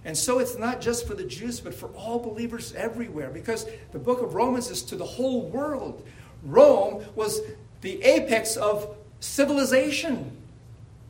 And 0.05 0.15
so 0.15 0.39
it's 0.39 0.57
not 0.57 0.79
just 0.79 1.07
for 1.07 1.15
the 1.15 1.23
Jews, 1.23 1.59
but 1.59 1.73
for 1.73 1.87
all 1.89 2.19
believers 2.19 2.73
everywhere, 2.75 3.29
because 3.29 3.65
the 3.91 3.99
book 3.99 4.21
of 4.21 4.35
Romans 4.35 4.69
is 4.69 4.83
to 4.83 4.95
the 4.95 5.05
whole 5.05 5.41
world. 5.41 6.05
Rome 6.43 7.03
was 7.15 7.41
the 7.81 8.01
apex 8.03 8.55
of 8.55 8.95
civilization 9.19 10.31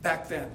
back 0.02 0.28
then. 0.28 0.50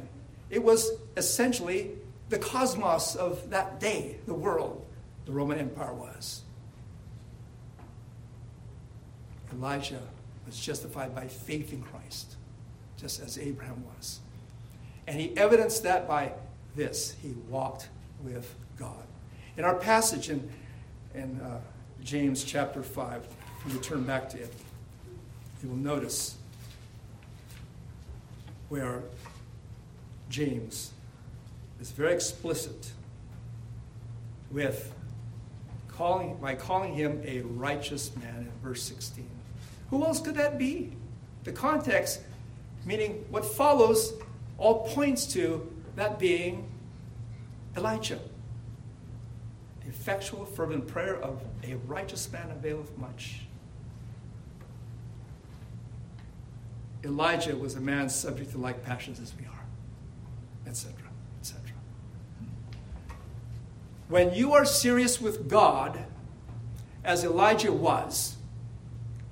It 0.50 0.63
was 0.63 0.92
essentially 1.15 1.92
the 2.30 2.39
cosmos 2.39 3.15
of 3.15 3.51
that 3.51 3.80
day, 3.80 4.18
the 4.25 4.34
world, 4.34 4.84
the 5.25 5.32
Roman 5.32 5.60
Empire 5.60 5.94
was. 5.94 6.42
Elijah 9.53 10.01
was 10.46 10.60
justified 10.60 11.13
by 11.13 11.27
faith 11.27 11.72
in 11.72 11.82
Christ, 11.84 12.36
just 13.03 13.22
as 13.22 13.38
Abraham 13.38 13.83
was. 13.98 14.22
And 15.07 15.19
he 15.19 15.36
evidenced 15.36 15.83
that 15.83 16.07
by 16.07 16.31
this 16.74 17.17
he 17.22 17.33
walked 17.50 17.89
with 18.24 18.55
God. 18.79 19.03
In 19.57 19.65
our 19.65 19.75
passage 19.75 20.29
in, 20.29 20.50
in 21.13 21.39
uh, 21.41 21.60
James 22.01 22.45
chapter 22.45 22.81
5, 22.81 23.27
if 23.65 23.74
you 23.74 23.79
turn 23.81 24.03
back 24.03 24.29
to 24.29 24.39
it, 24.39 24.53
you 25.62 25.67
will 25.67 25.75
notice 25.75 26.38
where 28.69 29.03
James 30.29 30.93
is 31.81 31.91
very 31.91 32.13
explicit 32.13 32.93
with 34.50 34.93
calling 35.89 36.38
by 36.38 36.55
calling 36.55 36.93
him 36.93 37.22
a 37.25 37.41
righteous 37.41 38.15
man 38.15 38.38
in 38.38 38.51
verse 38.63 38.81
16. 38.83 39.27
Who 39.89 40.05
else 40.05 40.22
could 40.22 40.36
that 40.36 40.57
be? 40.57 40.93
The 41.43 41.51
context, 41.51 42.22
meaning 42.85 43.25
what 43.29 43.45
follows, 43.45 44.13
all 44.57 44.87
points 44.87 45.25
to 45.33 45.71
that 45.95 46.19
being 46.19 46.69
Elijah. 47.75 48.19
The 49.81 49.89
effectual, 49.89 50.45
fervent 50.45 50.87
prayer 50.87 51.15
of 51.15 51.41
a 51.63 51.75
righteous 51.87 52.31
man 52.31 52.51
availeth 52.51 52.97
much. 52.97 53.41
Elijah 57.03 57.55
was 57.55 57.75
a 57.75 57.81
man 57.81 58.07
subject 58.09 58.51
to 58.51 58.57
like 58.57 58.83
passions 58.83 59.19
as 59.19 59.33
we 59.37 59.45
are, 59.45 59.65
etc., 60.65 60.93
etc. 61.39 61.61
When 64.07 64.33
you 64.33 64.53
are 64.53 64.63
serious 64.63 65.19
with 65.19 65.49
God, 65.49 65.99
as 67.03 67.25
Elijah 67.25 67.73
was, 67.73 68.37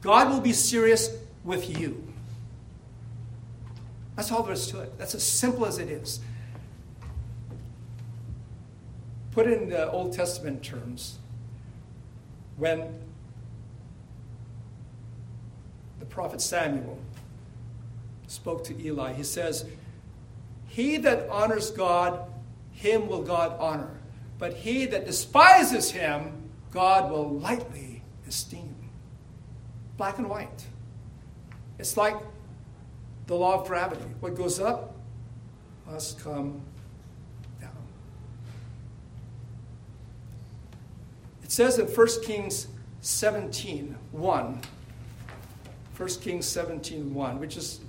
God 0.02 0.30
will 0.30 0.42
be 0.42 0.52
serious 0.52 1.10
with 1.44 1.80
you. 1.80 2.11
That's 4.22 4.32
all 4.32 4.44
there 4.44 4.54
is 4.54 4.68
to 4.68 4.82
it. 4.82 5.00
That's 5.00 5.16
as 5.16 5.24
simple 5.24 5.66
as 5.66 5.80
it 5.80 5.90
is. 5.90 6.20
Put 9.32 9.48
in 9.48 9.68
the 9.68 9.90
Old 9.90 10.14
Testament 10.14 10.62
terms, 10.62 11.18
when 12.56 13.00
the 16.00 16.06
prophet 16.06 16.40
Samuel 16.40 17.00
spoke 18.28 18.64
to 18.66 18.80
Eli, 18.80 19.14
he 19.14 19.24
says, 19.24 19.66
He 20.68 20.98
that 20.98 21.28
honors 21.28 21.72
God, 21.72 22.32
him 22.74 23.08
will 23.08 23.24
God 23.24 23.56
honor. 23.60 23.98
But 24.38 24.54
he 24.54 24.86
that 24.86 25.08
despises 25.08 25.90
him, 25.90 26.48
God 26.70 27.10
will 27.10 27.28
lightly 27.28 28.04
esteem. 28.28 28.76
Black 29.98 30.20
and 30.20 30.30
white. 30.30 30.68
It's 31.80 31.98
like 31.98 32.18
the 33.28 33.36
law 33.36 33.62
of 33.62 33.68
gravity. 33.68 34.06
What 34.20 34.36
goes 34.36 34.60
up 34.60 34.96
must 35.90 36.20
come 36.24 36.62
down. 37.60 37.72
It 41.44 41.52
says 41.52 41.80
in 41.80 41.88
1 41.88 42.08
Kings 42.24 42.68
17 43.02 43.96
1, 44.12 44.62
1 45.98 46.10
Kings 46.22 46.46
17 46.46 47.14
1, 47.14 47.40
which 47.40 47.58
is 47.58 47.82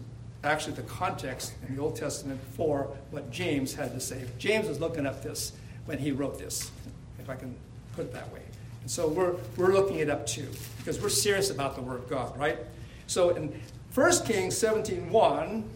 actually 0.45 0.75
the 0.75 0.83
context 0.83 1.55
in 1.67 1.77
the 1.77 1.83
Old 1.83 1.97
Testament 1.97 2.41
for 2.57 2.95
what 3.11 3.31
James 3.31 3.75
had 3.75 3.93
to 3.93 4.01
say. 4.01 4.25
James 4.39 4.69
was 4.69 4.81
looking 4.81 5.07
up 5.07 5.23
this 5.23 5.53
when 5.85 5.99
he 5.99 6.11
wrote 6.12 6.39
this, 6.39 6.71
if 7.19 7.29
I 7.29 7.37
can 7.37 7.55
put 7.95 8.07
it 8.07 8.12
that 8.12 8.33
way. 8.33 8.41
And 8.81 8.91
so 8.91 9.09
we're, 9.09 9.37
we're 9.57 9.73
looking 9.73 9.99
it 9.99 10.11
up 10.11 10.27
too, 10.27 10.49
because 10.79 11.01
we're 11.01 11.09
serious 11.09 11.51
about 11.51 11.77
the 11.77 11.83
Word 11.83 12.01
of 12.01 12.11
God, 12.11 12.37
right? 12.37 12.59
So 13.07 13.31
in 13.31 13.61
1 13.95 14.25
Kings 14.25 14.57
17 14.57 15.11
1, 15.11 15.71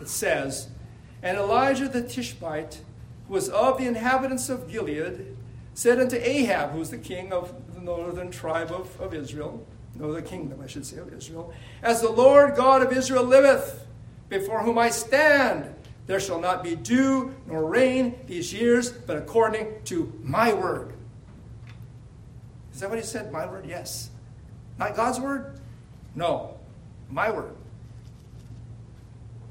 it 0.00 0.08
says, 0.08 0.68
And 1.22 1.36
Elijah 1.36 1.88
the 1.88 2.02
Tishbite, 2.02 2.80
who 3.26 3.34
was 3.34 3.48
of 3.48 3.78
the 3.78 3.86
inhabitants 3.86 4.48
of 4.48 4.70
Gilead, 4.70 5.36
said 5.74 5.98
unto 6.00 6.16
Ahab, 6.16 6.70
who 6.70 6.78
was 6.78 6.90
the 6.90 6.98
king 6.98 7.32
of 7.32 7.52
the 7.74 7.80
northern 7.80 8.30
tribe 8.30 8.70
of, 8.70 8.98
of 9.00 9.12
Israel, 9.12 9.66
no, 9.96 10.12
the 10.12 10.22
kingdom, 10.22 10.60
I 10.62 10.66
should 10.66 10.86
say, 10.86 10.98
of 10.98 11.12
Israel. 11.12 11.52
As 11.82 12.00
the 12.00 12.10
Lord 12.10 12.54
God 12.54 12.82
of 12.82 12.92
Israel 12.92 13.24
liveth, 13.24 13.86
before 14.28 14.62
whom 14.62 14.78
I 14.78 14.90
stand, 14.90 15.74
there 16.06 16.20
shall 16.20 16.40
not 16.40 16.62
be 16.62 16.76
dew 16.76 17.34
nor 17.46 17.64
rain 17.64 18.20
these 18.26 18.52
years, 18.52 18.90
but 18.90 19.16
according 19.16 19.82
to 19.86 20.12
my 20.22 20.52
word. 20.52 20.92
Is 22.72 22.80
that 22.80 22.90
what 22.90 22.98
he 22.98 23.04
said? 23.04 23.32
My 23.32 23.46
word? 23.46 23.66
Yes. 23.66 24.10
Not 24.78 24.94
God's 24.94 25.18
word? 25.18 25.58
No. 26.14 26.55
My 27.10 27.30
word. 27.30 27.54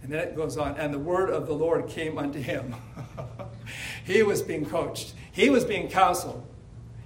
And 0.04 0.12
then 0.12 0.20
it 0.20 0.36
goes 0.36 0.58
on, 0.58 0.78
and 0.78 0.94
the 0.94 1.00
word 1.00 1.30
of 1.30 1.48
the 1.48 1.54
Lord 1.54 1.88
came 1.88 2.18
unto 2.18 2.40
him. 2.40 2.76
he 4.06 4.22
was 4.22 4.42
being 4.42 4.66
coached, 4.66 5.14
he 5.32 5.50
was 5.50 5.66
being 5.66 5.90
counseled, 5.90 6.46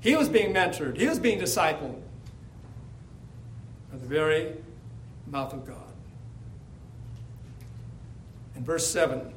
he 0.02 0.16
was 0.16 0.28
being 0.28 0.54
mentored, 0.54 0.98
he 0.98 1.08
was 1.08 1.18
being 1.18 1.40
discipled 1.40 2.02
by 3.92 3.98
the 3.98 4.06
very 4.06 4.54
mouth 5.28 5.54
of 5.54 5.66
God. 5.66 5.78
In 8.56 8.66
verse 8.66 8.86
7, 8.88 9.34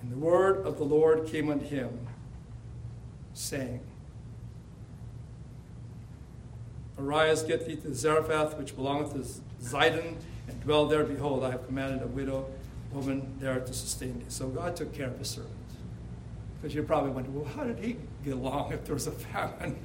and 0.00 0.10
the 0.10 0.16
word 0.16 0.64
of 0.64 0.78
the 0.78 0.84
Lord 0.84 1.26
came 1.26 1.50
unto 1.50 1.66
him, 1.66 2.06
saying, 3.34 3.80
Arise, 6.98 7.42
get 7.42 7.66
thee 7.66 7.76
to 7.76 7.92
Zarephath, 7.92 8.56
which 8.56 8.74
belongeth 8.74 9.12
to 9.12 9.42
Zidon, 9.62 10.16
and 10.48 10.60
dwell 10.62 10.86
there. 10.86 11.04
Behold, 11.04 11.44
I 11.44 11.50
have 11.50 11.66
commanded 11.66 12.02
a 12.02 12.06
widow 12.06 12.46
woman 12.92 13.36
there 13.38 13.60
to 13.60 13.72
sustain 13.72 14.18
thee. 14.18 14.24
So 14.28 14.48
God 14.48 14.76
took 14.76 14.92
care 14.94 15.08
of 15.08 15.18
his 15.18 15.28
servant. 15.28 15.52
Because 16.60 16.74
you're 16.74 16.84
probably 16.84 17.10
wonder, 17.10 17.30
well, 17.30 17.44
how 17.44 17.64
did 17.64 17.78
he 17.78 17.96
get 18.24 18.34
along 18.34 18.72
if 18.72 18.84
there 18.84 18.94
was 18.94 19.06
a 19.06 19.12
famine? 19.12 19.76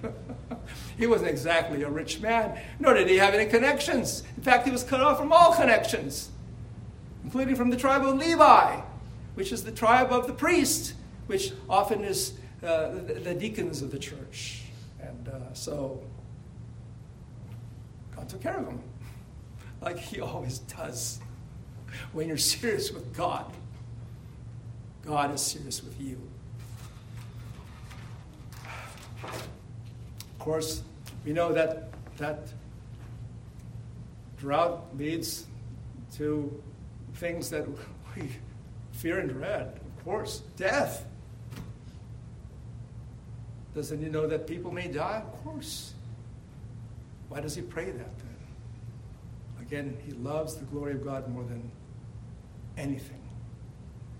he 0.97 1.05
wasn't 1.05 1.29
exactly 1.29 1.83
a 1.83 1.89
rich 1.89 2.21
man, 2.21 2.59
nor 2.79 2.93
did 2.93 3.09
he 3.09 3.17
have 3.17 3.33
any 3.33 3.49
connections. 3.49 4.23
In 4.37 4.43
fact, 4.43 4.65
he 4.65 4.71
was 4.71 4.83
cut 4.83 5.01
off 5.01 5.17
from 5.17 5.33
all 5.33 5.53
connections, 5.53 6.29
including 7.23 7.55
from 7.55 7.69
the 7.69 7.77
tribe 7.77 8.05
of 8.05 8.17
Levi, 8.17 8.79
which 9.35 9.51
is 9.51 9.63
the 9.63 9.71
tribe 9.71 10.11
of 10.11 10.27
the 10.27 10.33
priest, 10.33 10.93
which 11.27 11.51
often 11.69 12.03
is 12.03 12.33
uh, 12.63 12.89
the, 12.91 13.13
the, 13.15 13.33
deacons 13.33 13.81
of 13.81 13.91
the 13.91 13.99
church. 13.99 14.61
And 15.01 15.27
uh, 15.27 15.53
so 15.53 16.01
God 18.15 18.29
took 18.29 18.41
care 18.41 18.57
of 18.57 18.67
him, 18.67 18.81
like 19.81 19.97
he 19.97 20.21
always 20.21 20.59
does. 20.59 21.19
When 22.13 22.27
you're 22.27 22.37
serious 22.37 22.91
with 22.91 23.15
God, 23.15 23.51
God 25.05 25.33
is 25.33 25.41
serious 25.41 25.83
with 25.83 25.99
you. 25.99 26.21
Of 29.23 30.39
course, 30.39 30.83
we 31.25 31.33
know 31.33 31.51
that 31.51 31.89
that 32.17 32.49
drought 34.37 34.95
leads 34.97 35.45
to 36.15 36.61
things 37.15 37.49
that 37.49 37.67
we 38.15 38.29
fear 38.91 39.19
and 39.19 39.29
dread. 39.29 39.79
Of 39.97 40.05
course, 40.05 40.41
death. 40.57 41.05
Doesn't 43.75 44.01
he 44.01 44.09
know 44.09 44.27
that 44.27 44.47
people 44.47 44.71
may 44.71 44.87
die? 44.87 45.23
Of 45.25 45.43
course. 45.43 45.93
Why 47.29 47.39
does 47.39 47.55
he 47.55 47.61
pray 47.61 47.91
that? 47.91 48.20
Again, 49.71 49.97
he 50.05 50.11
loves 50.11 50.55
the 50.55 50.65
glory 50.65 50.91
of 50.91 51.01
God 51.01 51.29
more 51.29 51.45
than 51.45 51.71
anything. 52.77 53.21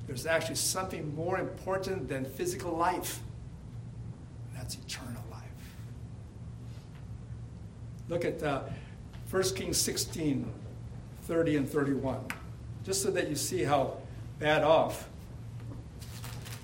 There's 0.07 0.25
actually 0.25 0.55
something 0.55 1.13
more 1.13 1.39
important 1.39 2.07
than 2.07 2.23
physical 2.23 2.71
life 2.71 3.19
that's 4.55 4.75
eternal 4.75 5.21
life. 5.29 5.41
Look 8.07 8.23
at 8.23 8.41
uh, 8.41 8.61
1 9.29 9.43
Kings 9.55 9.77
16 9.77 10.49
30 11.23 11.57
and 11.57 11.69
31, 11.69 12.23
just 12.85 13.03
so 13.03 13.11
that 13.11 13.27
you 13.27 13.35
see 13.35 13.63
how 13.63 13.97
bad 14.39 14.63
off 14.63 15.09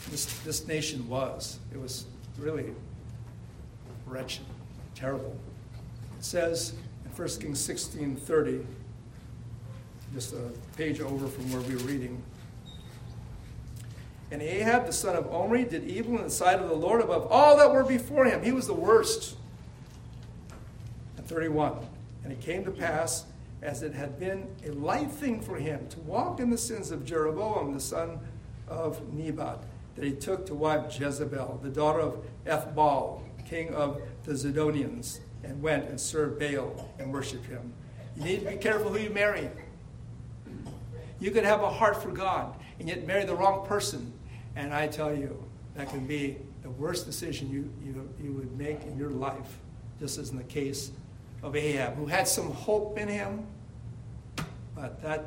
this, 0.09 0.27
this 0.45 0.65
nation 0.65 1.09
was. 1.09 1.59
It 1.73 1.81
was 1.81 2.05
really 2.39 2.73
wretched, 4.05 4.45
terrible. 4.95 5.35
It 6.17 6.23
says 6.23 6.73
1 7.17 7.27
Kings 7.39 7.59
16 7.59 8.15
30, 8.15 8.63
just 10.13 10.33
a 10.33 10.51
page 10.77 11.01
over 11.01 11.27
from 11.27 11.51
where 11.51 11.61
we 11.61 11.73
were 11.75 11.81
reading. 11.81 12.21
And 14.29 14.39
Ahab, 14.39 14.85
the 14.85 14.93
son 14.93 15.15
of 15.15 15.33
Omri, 15.33 15.63
did 15.63 15.85
evil 15.85 16.17
in 16.17 16.23
the 16.25 16.29
sight 16.29 16.59
of 16.59 16.69
the 16.69 16.75
Lord 16.75 17.01
above 17.01 17.25
all 17.31 17.57
that 17.57 17.73
were 17.73 17.83
before 17.83 18.25
him. 18.25 18.43
He 18.43 18.51
was 18.51 18.67
the 18.67 18.73
worst. 18.75 19.35
And 21.17 21.25
31. 21.25 21.79
And 22.23 22.31
it 22.31 22.39
came 22.39 22.63
to 22.65 22.71
pass, 22.71 23.25
as 23.63 23.81
it 23.81 23.93
had 23.93 24.19
been 24.19 24.47
a 24.63 24.69
light 24.73 25.09
thing 25.09 25.41
for 25.41 25.55
him 25.55 25.87
to 25.87 25.99
walk 26.01 26.39
in 26.39 26.51
the 26.51 26.57
sins 26.57 26.91
of 26.91 27.03
Jeroboam, 27.03 27.73
the 27.73 27.79
son 27.79 28.19
of 28.67 29.11
Nebat, 29.11 29.63
that 29.95 30.05
he 30.05 30.11
took 30.11 30.45
to 30.45 30.53
wife 30.53 30.99
Jezebel, 30.99 31.61
the 31.63 31.69
daughter 31.69 31.99
of 31.99 32.23
Ethbaal, 32.45 33.23
king 33.49 33.73
of 33.73 34.01
the 34.23 34.33
Zidonians, 34.33 35.19
and 35.43 35.61
went 35.61 35.89
and 35.89 35.99
served 35.99 36.39
Baal 36.39 36.89
and 36.99 37.11
worshiped 37.13 37.45
him. 37.45 37.73
You 38.15 38.23
need 38.23 38.39
to 38.43 38.51
be 38.51 38.57
careful 38.57 38.91
who 38.91 38.99
you 38.99 39.09
marry. 39.09 39.49
You 41.19 41.31
could 41.31 41.45
have 41.45 41.61
a 41.61 41.69
heart 41.69 42.01
for 42.01 42.11
God 42.11 42.55
and 42.79 42.87
yet 42.87 43.05
marry 43.05 43.25
the 43.25 43.35
wrong 43.35 43.65
person 43.65 44.13
and 44.57 44.73
I 44.73 44.87
tell 44.87 45.15
you, 45.15 45.43
that 45.75 45.89
can 45.89 46.07
be 46.07 46.37
the 46.63 46.69
worst 46.71 47.05
decision 47.05 47.51
you, 47.51 47.71
you, 47.85 48.09
you 48.19 48.33
would 48.33 48.57
make 48.57 48.81
in 48.83 48.97
your 48.97 49.11
life, 49.11 49.59
just 49.99 50.17
as 50.17 50.31
in 50.31 50.37
the 50.37 50.43
case 50.43 50.91
of 51.43 51.55
Ahab, 51.55 51.95
who 51.95 52.07
had 52.07 52.27
some 52.27 52.51
hope 52.51 52.97
in 52.97 53.07
him, 53.07 53.45
but 54.75 54.99
that 55.03 55.23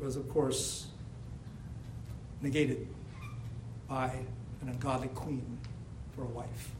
was, 0.00 0.16
of 0.16 0.26
course, 0.30 0.86
negated 2.40 2.88
by 3.86 4.06
an 4.62 4.68
ungodly 4.68 5.08
queen 5.08 5.58
for 6.16 6.22
a 6.22 6.28
wife. 6.28 6.70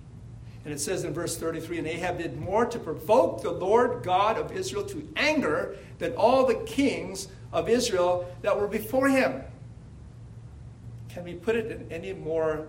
And 0.65 0.73
it 0.73 0.81
says 0.81 1.05
in 1.05 1.13
verse 1.13 1.37
33 1.37 1.79
And 1.79 1.87
Ahab 1.87 2.19
did 2.19 2.41
more 2.41 2.65
to 2.65 2.79
provoke 2.79 3.43
the 3.43 3.51
Lord 3.51 4.03
God 4.03 4.39
of 4.39 4.53
Israel 4.53 4.85
to 4.87 5.07
anger 5.17 5.77
than 5.99 6.15
all 6.15 6.47
the 6.47 6.55
kings 6.55 7.29
of 7.53 7.69
Israel 7.69 8.27
that 8.43 8.59
were 8.59 8.67
before 8.67 9.09
him. 9.09 9.43
Can 11.11 11.25
we 11.25 11.35
put 11.35 11.55
it 11.55 11.71
in 11.71 11.93
any 11.93 12.13
more 12.13 12.67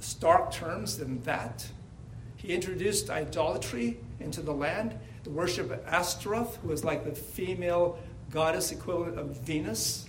stark 0.00 0.52
terms 0.52 0.96
than 0.96 1.22
that? 1.24 1.66
He 2.36 2.48
introduced 2.48 3.10
idolatry 3.10 3.98
into 4.20 4.42
the 4.42 4.52
land, 4.52 4.96
the 5.24 5.30
worship 5.30 5.70
of 5.70 5.80
Astaroth, 5.86 6.56
who 6.56 6.68
was 6.68 6.84
like 6.84 7.04
the 7.04 7.14
female 7.14 7.98
goddess 8.30 8.70
equivalent 8.70 9.18
of 9.18 9.38
Venus 9.40 10.08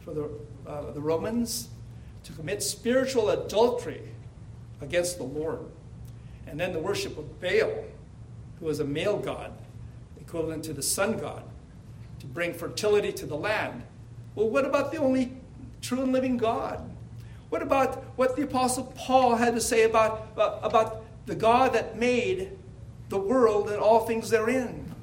for 0.00 0.12
the, 0.12 0.30
uh, 0.66 0.90
the 0.92 1.00
Romans, 1.00 1.68
to 2.24 2.32
commit 2.32 2.62
spiritual 2.62 3.30
adultery 3.30 4.02
against 4.80 5.18
the 5.18 5.24
Lord. 5.24 5.60
And 6.46 6.58
then 6.58 6.72
the 6.72 6.78
worship 6.78 7.18
of 7.18 7.40
Baal, 7.40 7.84
who 8.60 8.66
was 8.66 8.80
a 8.80 8.84
male 8.84 9.18
god, 9.18 9.52
equivalent 10.20 10.64
to 10.64 10.72
the 10.72 10.82
sun 10.82 11.18
god, 11.18 11.42
to 12.20 12.26
bring 12.26 12.54
fertility 12.54 13.12
to 13.12 13.26
the 13.26 13.36
land. 13.36 13.82
Well, 14.34 14.48
what 14.48 14.64
about 14.64 14.92
the 14.92 14.98
only 14.98 15.32
true 15.80 16.02
and 16.02 16.12
living 16.12 16.36
God? 16.36 16.80
What 17.48 17.62
about 17.62 18.02
what 18.16 18.36
the 18.36 18.42
Apostle 18.42 18.92
Paul 18.96 19.36
had 19.36 19.54
to 19.54 19.60
say 19.60 19.84
about, 19.84 20.28
uh, 20.36 20.58
about 20.62 21.04
the 21.26 21.34
God 21.34 21.72
that 21.74 21.98
made 21.98 22.50
the 23.08 23.18
world 23.18 23.68
and 23.68 23.78
all 23.78 24.00
things 24.00 24.30
therein? 24.30 24.94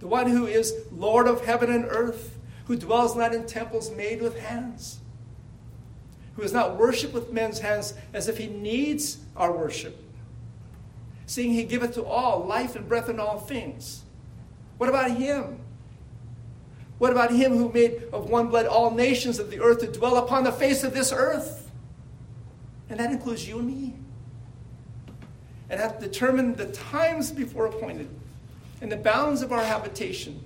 The 0.00 0.06
one 0.06 0.28
who 0.28 0.46
is 0.46 0.74
Lord 0.90 1.28
of 1.28 1.44
heaven 1.44 1.70
and 1.70 1.84
earth, 1.88 2.38
who 2.64 2.76
dwells 2.76 3.14
not 3.14 3.34
in 3.34 3.46
temples 3.46 3.90
made 3.90 4.22
with 4.22 4.38
hands, 4.38 4.99
who 6.40 6.46
is 6.46 6.54
not 6.54 6.78
worshipped 6.78 7.12
with 7.12 7.30
men's 7.30 7.58
hands 7.58 7.92
as 8.14 8.26
if 8.26 8.38
he 8.38 8.46
needs 8.46 9.18
our 9.36 9.52
worship, 9.52 10.02
seeing 11.26 11.52
he 11.52 11.64
giveth 11.64 11.92
to 11.92 12.02
all 12.02 12.42
life 12.46 12.76
and 12.76 12.88
breath 12.88 13.10
and 13.10 13.20
all 13.20 13.38
things. 13.38 14.04
What 14.78 14.88
about 14.88 15.10
him? 15.10 15.58
What 16.96 17.12
about 17.12 17.30
him 17.30 17.58
who 17.58 17.70
made 17.70 18.04
of 18.10 18.30
one 18.30 18.48
blood 18.48 18.64
all 18.64 18.90
nations 18.90 19.38
of 19.38 19.50
the 19.50 19.60
earth 19.60 19.80
to 19.80 19.86
dwell 19.86 20.16
upon 20.16 20.44
the 20.44 20.50
face 20.50 20.82
of 20.82 20.94
this 20.94 21.12
earth? 21.12 21.70
And 22.88 22.98
that 22.98 23.10
includes 23.10 23.46
you 23.46 23.58
and 23.58 23.68
me. 23.68 23.94
And 25.68 25.78
hath 25.78 26.00
determined 26.00 26.56
the 26.56 26.72
times 26.72 27.30
before 27.30 27.66
appointed 27.66 28.08
and 28.80 28.90
the 28.90 28.96
bounds 28.96 29.42
of 29.42 29.52
our 29.52 29.62
habitation. 29.62 30.42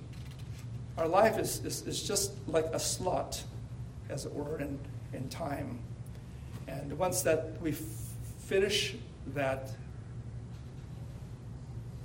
Our 0.97 1.07
life 1.07 1.39
is, 1.39 1.63
is, 1.63 1.87
is 1.87 2.03
just 2.03 2.33
like 2.49 2.65
a 2.73 2.79
slot, 2.79 3.41
as 4.09 4.25
it 4.25 4.33
were, 4.33 4.59
in, 4.59 4.77
in 5.15 5.29
time. 5.29 5.79
And 6.67 6.97
once 6.97 7.21
that 7.21 7.59
we 7.61 7.73
finish 8.45 8.95
that, 9.33 9.71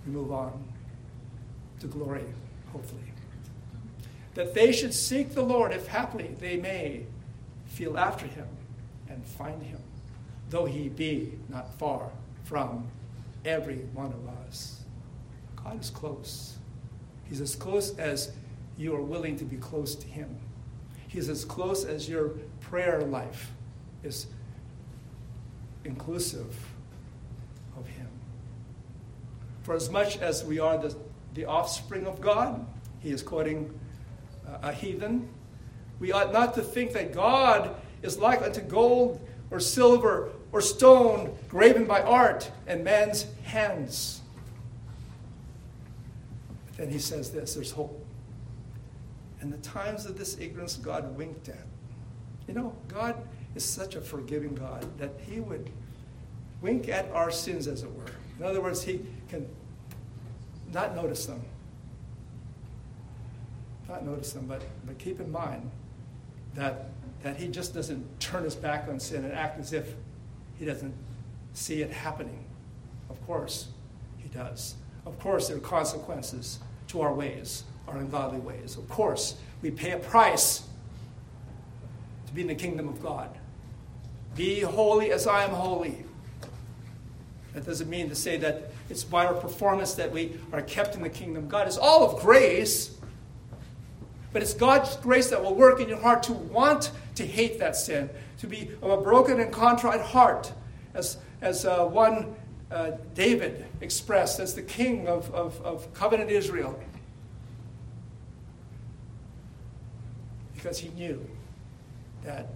we 0.06 0.12
move 0.12 0.32
on 0.32 0.64
to 1.80 1.86
glory, 1.86 2.24
hopefully. 2.72 3.02
That 4.34 4.54
they 4.54 4.72
should 4.72 4.94
seek 4.94 5.34
the 5.34 5.42
Lord, 5.42 5.72
if 5.72 5.86
haply 5.86 6.36
they 6.38 6.56
may 6.56 7.06
feel 7.66 7.98
after 7.98 8.26
him 8.26 8.46
and 9.08 9.24
find 9.26 9.62
him, 9.62 9.80
though 10.50 10.66
he 10.66 10.88
be 10.88 11.38
not 11.48 11.74
far 11.74 12.10
from 12.44 12.86
every 13.44 13.78
one 13.92 14.12
of 14.12 14.28
us. 14.46 14.80
God 15.56 15.80
is 15.80 15.90
close. 15.90 16.56
He's 17.28 17.40
as 17.40 17.54
close 17.54 17.96
as 17.98 18.32
you 18.76 18.94
are 18.94 19.02
willing 19.02 19.36
to 19.36 19.44
be 19.44 19.56
close 19.56 19.94
to 19.94 20.06
him. 20.06 20.38
He's 21.08 21.28
as 21.28 21.44
close 21.44 21.84
as 21.84 22.08
your 22.08 22.32
prayer 22.70 23.02
life 23.02 23.50
is 24.04 24.28
inclusive 25.84 26.56
of 27.76 27.86
him. 27.88 28.06
For 29.62 29.74
as 29.74 29.90
much 29.90 30.18
as 30.18 30.44
we 30.44 30.60
are 30.60 30.78
the, 30.78 30.96
the 31.34 31.46
offspring 31.46 32.06
of 32.06 32.20
God, 32.20 32.64
he 33.00 33.10
is 33.10 33.24
quoting 33.24 33.76
uh, 34.46 34.58
a 34.62 34.72
heathen, 34.72 35.28
we 35.98 36.12
ought 36.12 36.32
not 36.32 36.54
to 36.54 36.62
think 36.62 36.92
that 36.92 37.12
God 37.12 37.74
is 38.02 38.18
like 38.18 38.40
unto 38.40 38.60
gold 38.60 39.20
or 39.50 39.58
silver 39.58 40.30
or 40.52 40.60
stone 40.60 41.36
graven 41.48 41.86
by 41.86 42.00
art 42.02 42.52
and 42.68 42.84
man's 42.84 43.26
hands. 43.42 44.20
But 46.66 46.76
then 46.76 46.90
he 46.90 47.00
says 47.00 47.32
this 47.32 47.54
there's 47.54 47.72
hope. 47.72 48.06
And 49.40 49.52
the 49.52 49.58
times 49.58 50.06
of 50.06 50.16
this 50.16 50.38
ignorance 50.38 50.76
God 50.76 51.16
winked 51.16 51.48
at. 51.48 51.66
You 52.50 52.56
know, 52.56 52.74
God 52.88 53.14
is 53.54 53.64
such 53.64 53.94
a 53.94 54.00
forgiving 54.00 54.56
God 54.56 54.84
that 54.98 55.12
he 55.24 55.38
would 55.38 55.70
wink 56.60 56.88
at 56.88 57.08
our 57.12 57.30
sins, 57.30 57.68
as 57.68 57.84
it 57.84 57.94
were. 57.94 58.10
In 58.40 58.44
other 58.44 58.60
words, 58.60 58.82
he 58.82 59.02
can 59.28 59.46
not 60.72 60.96
notice 60.96 61.26
them. 61.26 61.40
Not 63.88 64.04
notice 64.04 64.32
them, 64.32 64.46
but, 64.48 64.62
but 64.84 64.98
keep 64.98 65.20
in 65.20 65.30
mind 65.30 65.70
that, 66.56 66.86
that 67.22 67.36
he 67.36 67.46
just 67.46 67.72
doesn't 67.72 68.18
turn 68.18 68.42
his 68.42 68.56
back 68.56 68.88
on 68.88 68.98
sin 68.98 69.24
and 69.24 69.32
act 69.32 69.60
as 69.60 69.72
if 69.72 69.94
he 70.58 70.64
doesn't 70.64 70.94
see 71.52 71.82
it 71.82 71.92
happening. 71.92 72.44
Of 73.10 73.24
course, 73.28 73.68
he 74.18 74.28
does. 74.28 74.74
Of 75.06 75.20
course, 75.20 75.46
there 75.46 75.56
are 75.56 75.60
consequences 75.60 76.58
to 76.88 77.00
our 77.00 77.14
ways, 77.14 77.62
our 77.86 77.98
ungodly 77.98 78.40
ways. 78.40 78.76
Of 78.76 78.88
course, 78.88 79.36
we 79.62 79.70
pay 79.70 79.92
a 79.92 79.98
price 79.98 80.64
to 82.30 82.36
be 82.36 82.42
in 82.42 82.46
the 82.46 82.54
kingdom 82.54 82.88
of 82.88 83.02
God. 83.02 83.28
Be 84.36 84.60
holy 84.60 85.10
as 85.10 85.26
I 85.26 85.42
am 85.42 85.50
holy. 85.50 86.04
That 87.54 87.66
doesn't 87.66 87.90
mean 87.90 88.08
to 88.08 88.14
say 88.14 88.36
that 88.36 88.70
it's 88.88 89.02
by 89.02 89.26
our 89.26 89.34
performance 89.34 89.94
that 89.94 90.12
we 90.12 90.36
are 90.52 90.62
kept 90.62 90.94
in 90.94 91.02
the 91.02 91.08
kingdom. 91.08 91.48
God 91.48 91.66
is 91.66 91.76
all 91.76 92.08
of 92.08 92.22
grace, 92.22 92.96
but 94.32 94.42
it's 94.42 94.54
God's 94.54 94.94
grace 94.98 95.28
that 95.30 95.42
will 95.42 95.56
work 95.56 95.80
in 95.80 95.88
your 95.88 95.98
heart 95.98 96.22
to 96.24 96.32
want 96.32 96.92
to 97.16 97.26
hate 97.26 97.58
that 97.58 97.74
sin, 97.74 98.08
to 98.38 98.46
be 98.46 98.70
of 98.80 98.90
a 98.90 99.02
broken 99.02 99.40
and 99.40 99.52
contrite 99.52 100.00
heart, 100.00 100.52
as, 100.94 101.16
as 101.40 101.64
uh, 101.66 101.84
one 101.84 102.36
uh, 102.70 102.92
David 103.16 103.66
expressed 103.80 104.38
as 104.38 104.54
the 104.54 104.62
king 104.62 105.08
of, 105.08 105.34
of, 105.34 105.60
of 105.62 105.92
covenant 105.94 106.30
Israel. 106.30 106.80
Because 110.54 110.78
he 110.78 110.90
knew 110.90 111.28
that 112.24 112.48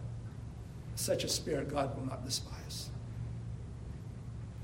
such 0.95 1.25
a 1.25 1.29
spirit 1.29 1.69
God 1.69 1.97
will 1.97 2.07
not 2.07 2.25
despise. 2.25 2.91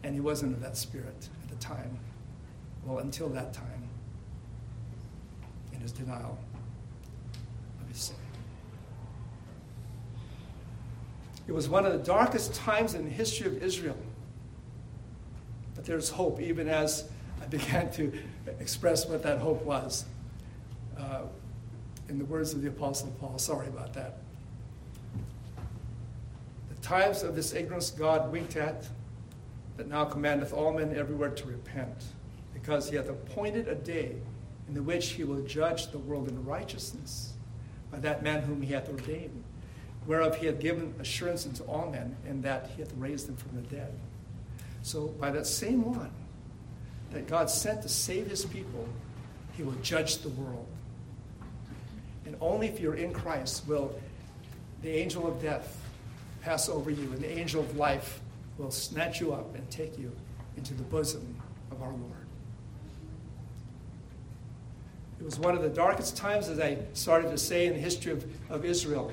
And 0.03 0.15
he 0.15 0.21
wasn't 0.21 0.55
of 0.55 0.63
that 0.63 0.77
spirit 0.77 1.29
at 1.43 1.49
the 1.51 1.57
time. 1.57 1.99
Well, 2.85 2.99
until 2.99 3.29
that 3.31 3.53
time, 3.53 3.89
in 5.73 5.81
his 5.81 5.93
denial 5.93 6.39
of 7.81 7.89
his 7.89 7.99
sin. 7.99 8.17
It 11.47 11.53
was 11.53 11.69
one 11.69 11.85
of 11.85 11.93
the 11.93 11.99
darkest 11.99 12.55
times 12.55 12.95
in 12.95 13.05
the 13.05 13.11
history 13.11 13.47
of 13.47 13.63
Israel. 13.63 13.97
But 15.75 15.85
there's 15.85 16.11
hope, 16.11 16.41
even 16.41 16.69
as 16.69 17.09
I 17.43 17.47
began 17.51 17.91
to 17.93 18.13
express 18.61 19.07
what 19.07 19.23
that 19.23 19.39
hope 19.39 19.63
was. 19.65 20.05
Uh, 20.97 21.23
in 22.09 22.19
the 22.19 22.25
words 22.25 22.53
of 22.53 22.63
the 22.63 22.69
Apostle 22.69 23.13
Paul, 23.21 23.39
sorry 23.39 23.69
about 23.69 23.95
that. 23.95 24.19
Times 26.83 27.23
of 27.23 27.35
this 27.35 27.53
ignorance 27.53 27.91
God 27.91 28.33
winked 28.33 28.57
at, 28.57 28.89
that 29.77 29.89
now 29.89 30.05
commandeth 30.05 30.53
all 30.53 30.73
men 30.73 30.95
everywhere 30.97 31.31
to 31.31 31.47
repent, 31.47 32.05
because 32.53 32.91
he 32.91 32.97
hath 32.97 33.09
appointed 33.09 33.69
a 33.69 33.75
day 33.75 34.17
in 34.69 34.75
the 34.75 34.83
which 34.83 35.11
he 35.11 35.25
will 35.25 35.43
judge 35.43 35.91
the 35.91 35.99
world 35.99 36.29
in 36.29 36.45
righteousness 36.45 37.35
by 37.91 37.99
that 37.99 38.23
man 38.23 38.43
whom 38.43 38.63
he 38.63 38.73
hath 38.73 38.89
ordained 38.89 39.43
whereof 40.07 40.37
he 40.37 40.47
hath 40.47 40.59
given 40.59 40.95
assurance 40.99 41.47
unto 41.47 41.63
all 41.65 41.91
men, 41.91 42.17
and 42.27 42.43
that 42.43 42.71
he 42.75 42.83
hath 42.83 42.93
raised 42.97 43.29
them 43.29 43.37
from 43.37 43.55
the 43.57 43.63
dead. 43.63 43.93
So, 44.83 45.09
by 45.09 45.31
that 45.31 45.47
same 45.47 45.85
one 45.85 46.11
that 47.13 47.27
God 47.27 47.51
sent 47.51 47.83
to 47.83 47.89
save 47.89 48.27
his 48.27 48.45
people, 48.45 48.89
he 49.57 49.63
will 49.63 49.77
judge 49.83 50.19
the 50.19 50.31
world. 50.31 50.67
And 52.25 52.37
only 52.41 52.69
if 52.69 52.81
you're 52.81 52.95
in 52.95 53.13
Christ 53.13 53.67
will 53.67 53.95
the 54.83 54.91
angel 54.91 55.27
of 55.27 55.43
death 55.43 55.80
pass 56.43 56.69
over 56.69 56.91
you, 56.91 57.05
and 57.13 57.19
the 57.19 57.31
angel 57.31 57.61
of 57.61 57.77
life 57.77 58.21
will 58.59 58.71
snatch 58.71 59.21
you 59.21 59.33
up 59.33 59.55
and 59.55 59.69
take 59.71 59.99
you 59.99 60.13
into 60.57 60.75
the 60.75 60.83
bosom 60.85 61.37
of 61.71 61.83
our 61.83 61.91
Lord. 61.91 62.27
It 65.21 65.25
was 65.25 65.39
one 65.39 65.55
of 65.55 65.63
the 65.63 65.69
darkest 65.69 66.17
times, 66.17 66.49
as 66.49 66.59
I 66.59 66.79
started 66.95 67.31
to 67.31 67.39
say, 67.39 67.67
in 67.67 67.75
the 67.75 67.79
history 67.79 68.13
of, 68.13 68.25
of 68.51 68.65
Israel 68.65 69.13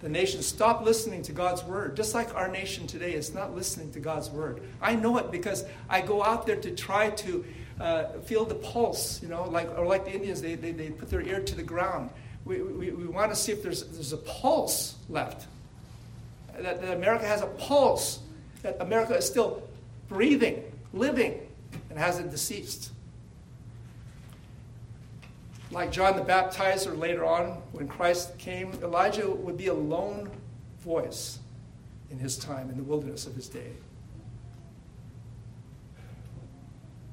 the 0.00 0.08
nation 0.08 0.42
stopped 0.42 0.84
listening 0.84 1.22
to 1.22 1.32
God's 1.32 1.64
word, 1.64 1.96
just 1.96 2.14
like 2.14 2.34
our 2.34 2.48
nation 2.48 2.86
today 2.86 3.14
is 3.14 3.32
not 3.32 3.54
listening 3.54 3.90
to 3.92 4.00
God's 4.00 4.28
word. 4.28 4.62
I 4.80 4.94
know 4.94 5.16
it 5.18 5.30
because 5.30 5.64
I 5.88 6.00
go 6.00 6.22
out 6.22 6.46
there 6.46 6.56
to 6.56 6.70
try 6.72 7.10
to 7.10 7.44
uh, 7.80 8.04
feel 8.24 8.44
the 8.44 8.54
pulse, 8.56 9.22
you 9.22 9.28
know, 9.28 9.44
like, 9.44 9.68
or 9.76 9.86
like 9.86 10.04
the 10.04 10.12
Indians, 10.12 10.42
they, 10.42 10.54
they, 10.54 10.72
they 10.72 10.90
put 10.90 11.10
their 11.10 11.22
ear 11.22 11.40
to 11.40 11.54
the 11.54 11.62
ground. 11.62 12.10
We, 12.44 12.60
we, 12.62 12.90
we 12.90 13.06
want 13.06 13.32
to 13.32 13.36
see 13.36 13.52
if 13.52 13.62
there's, 13.62 13.84
there's 13.84 14.12
a 14.12 14.18
pulse 14.18 14.96
left, 15.08 15.46
that, 16.62 16.80
that 16.80 16.96
America 16.96 17.26
has 17.26 17.42
a 17.42 17.46
pulse, 17.46 18.20
that 18.62 18.76
America 18.80 19.16
is 19.16 19.26
still 19.26 19.62
breathing, 20.08 20.62
living, 20.92 21.40
and 21.90 21.98
hasn't 21.98 22.30
deceased 22.30 22.90
like 25.70 25.90
John 25.90 26.16
the 26.16 26.22
Baptizer 26.22 26.96
later 26.96 27.24
on, 27.24 27.62
when 27.72 27.88
Christ 27.88 28.38
came, 28.38 28.72
Elijah 28.82 29.28
would 29.28 29.56
be 29.56 29.66
a 29.66 29.74
lone 29.74 30.30
voice 30.80 31.38
in 32.10 32.18
his 32.18 32.38
time, 32.38 32.70
in 32.70 32.76
the 32.76 32.82
wilderness 32.82 33.26
of 33.26 33.34
his 33.34 33.48
day. 33.48 33.72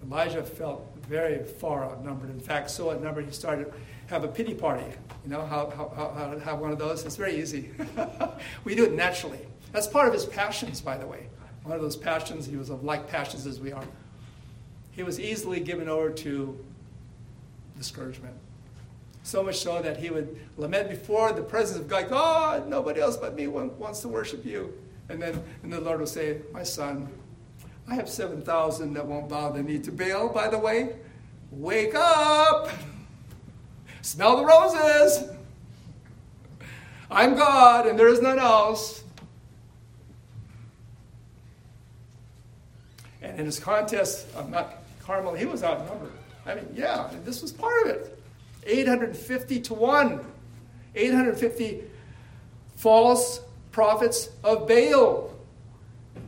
Elijah 0.04 0.44
felt 0.44 0.88
very 1.08 1.44
far 1.44 1.84
outnumbered. 1.84 2.30
In 2.30 2.40
fact, 2.40 2.70
so 2.70 2.92
outnumbered 2.92 3.26
he 3.26 3.32
started 3.32 3.74
have 4.08 4.24
a 4.24 4.28
pity 4.28 4.54
party. 4.54 4.86
You 5.24 5.32
know 5.32 5.46
how, 5.46 5.72
how, 5.76 6.14
how 6.16 6.34
to 6.34 6.40
have 6.40 6.60
one 6.60 6.72
of 6.72 6.80
those? 6.80 7.06
It's 7.06 7.16
very 7.16 7.40
easy. 7.40 7.72
we 8.64 8.76
do 8.76 8.86
it 8.86 8.94
naturally. 8.94 9.40
That's 9.72 9.88
part 9.88 10.08
of 10.08 10.14
his 10.14 10.26
passions, 10.26 10.82
by 10.82 10.98
the 10.98 11.08
way. 11.08 11.28
One 11.64 11.76
of 11.76 11.82
those 11.82 11.96
passions, 11.96 12.46
he 12.46 12.58
was 12.58 12.70
of 12.70 12.84
like 12.84 13.08
passions 13.08 13.48
as 13.48 13.60
we 13.60 13.72
are. 13.72 13.86
He 14.92 15.04
was 15.04 15.20
easily 15.20 15.60
given 15.60 15.90
over 15.90 16.10
to 16.12 16.64
discouragement. 17.78 18.36
So 19.24 19.42
much 19.42 19.60
so 19.60 19.82
that 19.82 19.98
he 19.98 20.10
would 20.10 20.38
lament 20.58 20.90
before 20.90 21.32
the 21.32 21.42
presence 21.42 21.80
of 21.80 21.88
God, 21.88 22.10
God, 22.10 22.68
nobody 22.68 23.00
else 23.00 23.16
but 23.16 23.36
me 23.36 23.48
wants 23.48 24.02
to 24.02 24.10
worship 24.10 24.46
you. 24.46 24.74
And 25.10 25.22
then 25.22 25.42
and 25.64 25.72
the 25.72 25.80
Lord 25.80 26.00
will 26.00 26.08
say, 26.08 26.40
My 26.52 26.64
son, 26.64 27.08
I 27.88 27.96
have 27.96 28.10
7,000 28.10 28.94
that 28.94 29.06
won't 29.06 29.30
bow 29.30 29.50
the 29.50 29.64
knee 29.64 29.80
to 29.80 29.92
Baal, 29.92 30.30
by 30.30 30.50
the 30.50 30.60
way. 30.60 30.96
Wake 31.52 31.96
up! 31.96 32.70
Smell 34.04 34.38
the 34.38 34.46
roses! 34.46 35.30
I'm 37.10 37.36
God 37.36 37.88
and 37.88 37.98
there 37.98 38.10
is 38.10 38.22
none 38.22 38.38
else. 38.38 39.04
And 43.22 43.40
in 43.40 43.46
his 43.46 43.60
contest 43.60 44.28
of 44.36 44.50
Mount 44.50 44.68
Carmel, 45.02 45.34
he 45.34 45.46
was 45.46 45.64
outnumbered. 45.64 46.12
I 46.46 46.56
mean, 46.56 46.68
yeah, 46.76 47.10
this 47.24 47.42
was 47.42 47.54
part 47.54 47.88
of 47.88 47.92
it. 47.92 48.20
850 48.66 49.62
to 49.62 49.74
1. 49.74 50.20
850 50.96 51.84
false 52.76 53.40
prophets 53.72 54.30
of 54.44 54.68
Baal. 54.68 55.34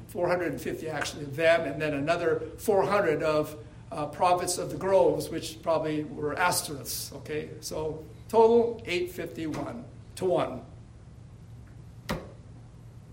450 0.08 0.88
actually 0.88 1.26
of 1.26 1.36
them, 1.36 1.62
and 1.62 1.82
then 1.82 1.94
another 1.94 2.42
400 2.58 3.22
of 3.22 3.58
uh, 3.92 4.06
prophets 4.08 4.58
of 4.58 4.70
the 4.70 4.78
groves, 4.78 5.30
which 5.30 5.62
probably 5.62 6.04
were 6.04 6.36
Ashtoreths. 6.36 7.14
Okay, 7.18 7.50
so 7.62 8.04
total 8.30 8.82
851 8.86 9.84
to 10.16 10.26
1. 10.26 10.62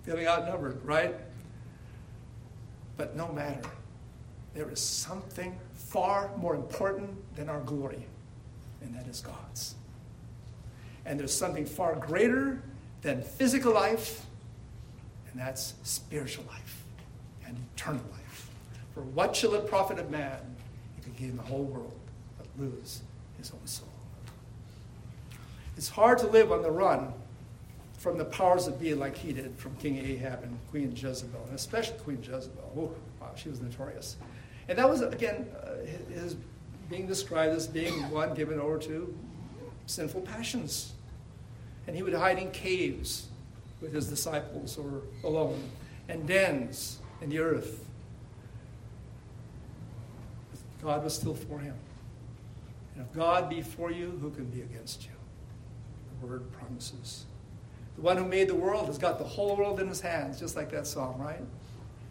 Feeling 0.02 0.26
outnumbered, 0.26 0.84
right? 0.84 1.14
But 2.96 3.16
no 3.16 3.32
matter. 3.32 3.68
There 4.54 4.68
is 4.68 4.80
something 4.80 5.58
far 5.72 6.30
more 6.36 6.54
important 6.54 7.10
than 7.36 7.48
our 7.48 7.60
glory, 7.60 8.06
and 8.82 8.94
that 8.94 9.06
is 9.06 9.20
God's. 9.22 9.74
And 11.06 11.18
there's 11.18 11.34
something 11.34 11.64
far 11.64 11.94
greater 11.96 12.62
than 13.00 13.22
physical 13.22 13.72
life, 13.72 14.26
and 15.30 15.40
that's 15.40 15.74
spiritual 15.84 16.44
life 16.48 16.84
and 17.46 17.56
eternal 17.74 18.04
life. 18.12 18.50
For 18.94 19.00
what 19.00 19.34
shall 19.34 19.54
it 19.54 19.66
profit 19.66 19.98
a 19.98 20.04
man 20.04 20.38
he 21.04 21.10
gain 21.12 21.36
the 21.36 21.42
whole 21.42 21.64
world 21.64 21.98
but 22.38 22.46
lose 22.58 23.02
his 23.38 23.50
own 23.50 23.66
soul? 23.66 23.88
It's 25.76 25.88
hard 25.88 26.18
to 26.18 26.26
live 26.26 26.52
on 26.52 26.62
the 26.62 26.70
run 26.70 27.12
from 27.98 28.18
the 28.18 28.24
powers 28.24 28.66
that 28.66 28.80
be 28.80 28.94
like 28.94 29.16
he 29.16 29.32
did 29.32 29.56
from 29.56 29.76
King 29.76 29.96
Ahab 29.98 30.42
and 30.42 30.58
Queen 30.70 30.92
Jezebel, 30.94 31.40
and 31.46 31.54
especially 31.54 31.98
Queen 31.98 32.18
Jezebel. 32.20 32.72
Oh, 32.76 32.94
wow, 33.20 33.30
she 33.36 33.48
was 33.48 33.60
notorious. 33.60 34.16
And 34.68 34.76
that 34.78 34.88
was, 34.88 35.02
again, 35.02 35.48
uh, 35.64 35.84
his 36.12 36.36
being 36.90 37.06
described 37.06 37.54
as 37.54 37.66
being 37.66 38.10
one 38.10 38.34
given 38.34 38.60
over 38.60 38.78
to 38.78 39.16
sinful 39.86 40.22
passions. 40.22 40.92
And 41.86 41.96
he 41.96 42.02
would 42.02 42.14
hide 42.14 42.38
in 42.38 42.50
caves 42.50 43.28
with 43.80 43.92
his 43.92 44.08
disciples 44.08 44.76
or 44.76 45.02
alone, 45.24 45.62
and 46.08 46.26
dens 46.26 46.98
in 47.20 47.30
the 47.30 47.38
earth. 47.38 47.84
God 50.82 51.04
was 51.04 51.14
still 51.14 51.34
for 51.34 51.58
him. 51.58 51.74
And 52.94 53.06
if 53.06 53.12
God 53.14 53.48
be 53.48 53.62
for 53.62 53.90
you, 53.90 54.18
who 54.20 54.30
can 54.30 54.46
be 54.46 54.62
against 54.62 55.04
you? 55.04 55.10
The 56.20 56.26
word 56.26 56.52
promises. 56.52 57.24
The 57.96 58.02
one 58.02 58.16
who 58.16 58.24
made 58.24 58.48
the 58.48 58.54
world 58.54 58.86
has 58.86 58.98
got 58.98 59.18
the 59.18 59.24
whole 59.24 59.56
world 59.56 59.80
in 59.80 59.88
his 59.88 60.00
hands, 60.00 60.38
just 60.38 60.56
like 60.56 60.70
that 60.72 60.86
song, 60.86 61.18
right? 61.18 61.40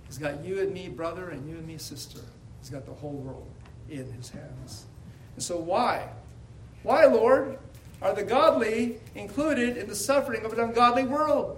He's 0.07 0.17
got 0.17 0.43
you 0.43 0.59
and 0.61 0.73
me, 0.73 0.89
brother, 0.89 1.29
and 1.29 1.49
you 1.49 1.55
and 1.55 1.67
me, 1.67 1.77
sister. 1.77 2.19
He's 2.59 2.69
got 2.69 2.85
the 2.85 2.93
whole 2.93 3.13
world 3.13 3.47
in 3.89 4.11
his 4.13 4.29
hands. 4.29 4.85
And 5.35 5.43
so, 5.43 5.57
why? 5.57 6.07
Why, 6.83 7.05
Lord, 7.05 7.57
are 8.01 8.13
the 8.13 8.23
godly 8.23 8.99
included 9.15 9.77
in 9.77 9.87
the 9.87 9.95
suffering 9.95 10.45
of 10.45 10.53
an 10.53 10.59
ungodly 10.59 11.03
world? 11.03 11.57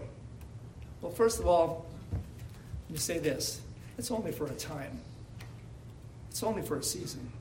Well, 1.02 1.12
first 1.12 1.39
of 1.39 1.47
all, 1.47 1.86
let 2.12 2.91
me 2.91 2.97
say 2.97 3.19
this 3.19 3.62
it's 3.97 4.12
only 4.12 4.32
for 4.32 4.45
a 4.45 4.54
time, 4.54 4.99
it's 6.33 6.41
only 6.41 6.63
for 6.63 6.77
a 6.77 6.83
season. 6.83 7.31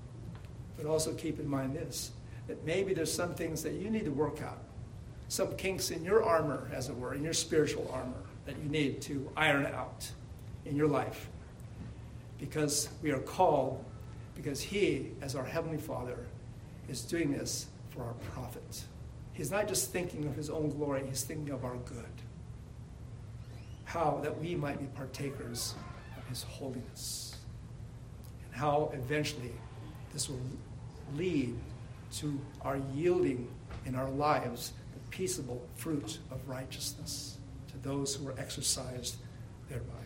But 0.77 0.85
also 0.85 1.15
keep 1.15 1.41
in 1.41 1.49
mind 1.49 1.75
this 1.75 2.11
that 2.47 2.63
maybe 2.67 2.93
there's 2.93 3.11
some 3.11 3.35
things 3.35 3.63
that 3.63 3.73
you 3.73 3.89
need 3.89 4.05
to 4.05 4.11
work 4.11 4.43
out, 4.43 4.59
some 5.29 5.57
kinks 5.57 5.91
in 5.91 6.05
your 6.05 6.23
armor, 6.23 6.69
as 6.75 6.91
it 6.91 6.97
were, 6.99 7.15
in 7.15 7.25
your 7.25 7.33
spiritual 7.33 7.91
armor 7.91 8.21
that 8.45 8.55
you 8.63 8.69
need 8.69 9.01
to 9.01 9.31
iron 9.35 9.65
out 9.65 10.11
in 10.67 10.77
your 10.77 10.89
life 10.89 11.31
because 12.39 12.91
we 13.01 13.13
are 13.13 13.21
called, 13.21 13.83
because 14.35 14.61
He, 14.61 15.13
as 15.23 15.35
our 15.37 15.45
Heavenly 15.45 15.79
Father, 15.79 16.19
is 16.91 17.01
doing 17.01 17.33
this 17.33 17.69
for 17.89 18.03
our 18.03 18.15
profit. 18.35 18.85
He's 19.33 19.51
not 19.51 19.69
just 19.69 19.91
thinking 19.91 20.27
of 20.27 20.37
His 20.37 20.51
own 20.51 20.69
glory, 20.69 21.05
He's 21.09 21.23
thinking 21.23 21.55
of 21.55 21.65
our 21.65 21.77
good. 21.77 22.05
How 23.85 24.21
that 24.23 24.39
we 24.39 24.55
might 24.55 24.79
be 24.79 24.87
partakers 24.97 25.77
of 26.19 26.29
His 26.29 26.43
holiness. 26.43 27.32
And 28.53 28.61
how 28.61 28.91
eventually 28.95 29.53
this 30.13 30.29
will 30.29 30.41
lead 31.17 31.57
to 32.17 32.39
our 32.63 32.79
yielding 32.95 33.49
in 33.87 33.95
our 33.95 34.11
lives 34.11 34.73
the 34.93 35.11
peaceable 35.11 35.63
fruit 35.77 36.19
of 36.31 36.47
righteousness 36.49 37.39
to 37.69 37.79
those 37.79 38.15
who 38.15 38.29
are 38.29 38.35
exercised 38.39 39.17
thereby 39.69 40.03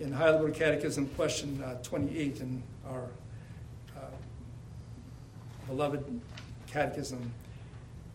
in 0.00 0.12
Heidelberg 0.12 0.54
Catechism, 0.54 1.06
question 1.14 1.62
uh, 1.62 1.74
28 1.82 2.40
in 2.40 2.62
our 2.88 3.04
uh, 3.96 4.00
beloved 5.68 6.20
catechism. 6.66 7.30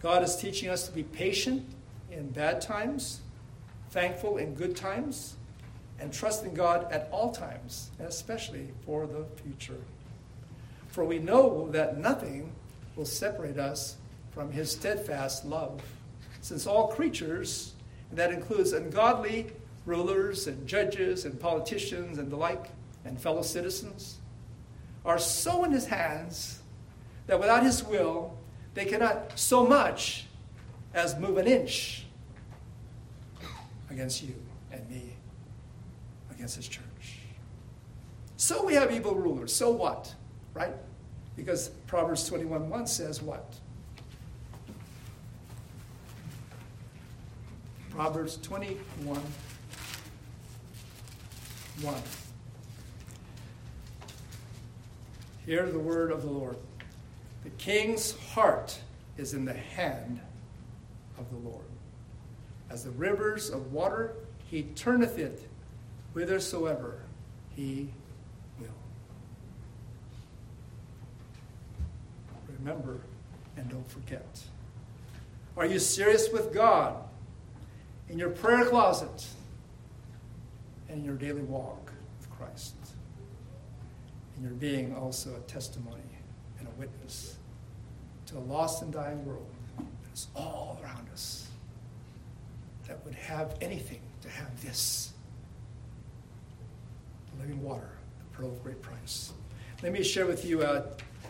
God 0.02 0.24
is 0.24 0.36
teaching 0.36 0.70
us 0.70 0.88
to 0.88 0.92
be 0.92 1.04
patient 1.04 1.64
in 2.12 2.30
bad 2.30 2.60
times, 2.60 3.22
thankful 3.92 4.38
in 4.38 4.56
good 4.56 4.76
times, 4.76 5.36
and 6.00 6.12
trust 6.12 6.44
in 6.44 6.54
God 6.54 6.92
at 6.92 7.08
all 7.12 7.32
times, 7.32 7.92
and 8.00 8.08
especially 8.08 8.70
for 8.86 9.08
the 9.08 9.26
future. 9.42 9.80
For 10.88 11.04
we 11.04 11.20
know 11.20 11.70
that 11.72 11.98
nothing 11.98 12.52
will 12.96 13.06
separate 13.06 13.58
us 13.58 13.98
from 14.32 14.52
his 14.52 14.72
steadfast 14.72 15.46
love, 15.46 15.82
since 16.42 16.68
all 16.68 16.88
creatures, 16.88 17.74
and 18.10 18.20
that 18.20 18.32
includes 18.32 18.74
ungodly 18.74 19.48
rulers 19.86 20.48
and 20.48 20.68
judges 20.68 21.26
and 21.26 21.40
politicians 21.40 22.18
and 22.18 22.32
the 22.32 22.36
like, 22.36 22.68
and 23.06 23.20
fellow 23.20 23.42
citizens, 23.42 24.18
are 25.06 25.20
so 25.20 25.64
in 25.64 25.72
his 25.72 25.86
hands 25.86 26.60
that 27.28 27.40
without 27.40 27.64
his 27.64 27.84
will, 27.84 28.36
they 28.74 28.86
cannot 28.86 29.38
so 29.38 29.66
much 29.66 30.26
as 30.94 31.18
move 31.20 31.38
an 31.38 31.48
inch 31.48 32.06
against 33.90 34.24
you 34.24 34.36
against 36.46 36.58
his 36.58 36.68
church. 36.68 37.18
So 38.38 38.64
we 38.64 38.76
have 38.76 38.92
evil 38.92 39.16
rulers. 39.16 39.52
So 39.52 39.72
what? 39.72 40.14
Right? 40.54 40.76
Because 41.36 41.70
Proverbs 41.88 42.28
21 42.28 42.70
1 42.70 42.86
says 42.86 43.20
what? 43.20 43.56
Proverbs 47.90 48.38
21 48.38 49.20
1. 51.82 51.96
Hear 55.48 55.66
the 55.66 55.80
word 55.80 56.12
of 56.12 56.22
the 56.22 56.30
Lord. 56.30 56.58
The 57.44 57.50
king's 57.52 58.16
heart 58.34 58.80
is 59.18 59.34
in 59.34 59.46
the 59.46 59.54
hand 59.54 60.20
of 61.18 61.28
the 61.32 61.50
Lord. 61.50 61.66
As 62.70 62.84
the 62.84 62.92
rivers 62.92 63.50
of 63.50 63.74
water, 63.74 64.14
he 64.48 64.64
turneth 64.76 65.18
it 65.18 65.48
whithersoever 66.16 67.02
he 67.56 67.90
will. 68.58 68.68
Remember 72.58 73.02
and 73.58 73.70
don't 73.70 73.90
forget. 73.92 74.26
Are 75.58 75.66
you 75.66 75.78
serious 75.78 76.30
with 76.32 76.54
God 76.54 76.96
in 78.10 78.18
your 78.18 78.30
prayer 78.30 78.66
closet? 78.66 79.28
And 80.88 81.00
in 81.00 81.06
your 81.06 81.16
daily 81.16 81.42
walk 81.42 81.92
with 82.20 82.30
Christ. 82.38 82.76
And 84.36 84.46
you're 84.46 84.54
being 84.54 84.96
also 84.96 85.36
a 85.36 85.40
testimony 85.52 86.02
and 86.60 86.68
a 86.68 86.72
witness 86.80 87.36
to 88.28 88.38
a 88.38 88.40
lost 88.40 88.82
and 88.84 88.94
dying 88.94 89.26
world 89.26 89.48
that 89.78 90.14
is 90.14 90.28
all 90.34 90.80
around 90.82 91.10
us 91.12 91.50
that 92.88 93.04
would 93.04 93.16
have 93.16 93.58
anything 93.60 94.00
to 94.22 94.30
have 94.30 94.62
this 94.64 95.12
living 97.40 97.62
water, 97.62 97.90
the 98.20 98.38
pearl 98.38 98.52
of 98.52 98.64
great 98.64 98.82
price. 98.82 99.34
Let 99.84 99.92
me 99.92 100.04
share 100.04 100.26
with 100.26 100.46
you 100.46 100.64
a, 100.64 100.86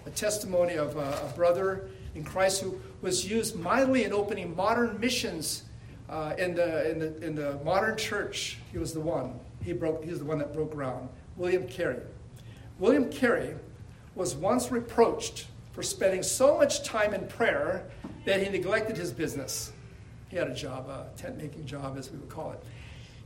a 0.05 0.09
testimony 0.11 0.75
of 0.75 0.95
a, 0.95 1.29
a, 1.29 1.33
brother 1.35 1.89
in 2.13 2.23
Christ 2.23 2.61
who 2.61 2.79
was 3.01 3.29
used 3.29 3.55
mightily 3.55 4.03
in 4.03 4.13
opening 4.13 4.55
modern 4.55 4.99
missions 4.99 5.63
uh, 6.09 6.33
in, 6.37 6.55
the, 6.55 6.91
in, 6.91 6.99
the, 6.99 7.25
in 7.25 7.35
the 7.35 7.59
modern 7.63 7.97
church. 7.97 8.59
He 8.71 8.77
was 8.77 8.93
the 8.93 9.01
one 9.01 9.39
he 9.65 9.73
broke, 9.73 10.03
he's 10.03 10.19
the 10.19 10.25
one 10.25 10.37
that 10.37 10.53
broke 10.53 10.71
ground. 10.71 11.09
William 11.35 11.67
Carey. 11.67 12.01
William 12.77 13.09
Carey 13.09 13.55
was 14.13 14.35
once 14.35 14.71
reproached 14.71 15.47
for 15.73 15.81
spending 15.81 16.23
so 16.23 16.57
much 16.57 16.83
time 16.83 17.13
in 17.13 17.27
prayer 17.27 17.85
that 18.25 18.41
he 18.41 18.49
neglected 18.49 18.95
his 18.95 19.11
business. 19.11 19.73
He 20.29 20.37
had 20.37 20.47
a 20.47 20.53
job, 20.53 20.87
a 20.87 21.07
tent 21.17 21.37
making 21.37 21.65
job, 21.65 21.97
as 21.97 22.11
we 22.11 22.17
would 22.17 22.29
call 22.29 22.51
it. 22.51 22.63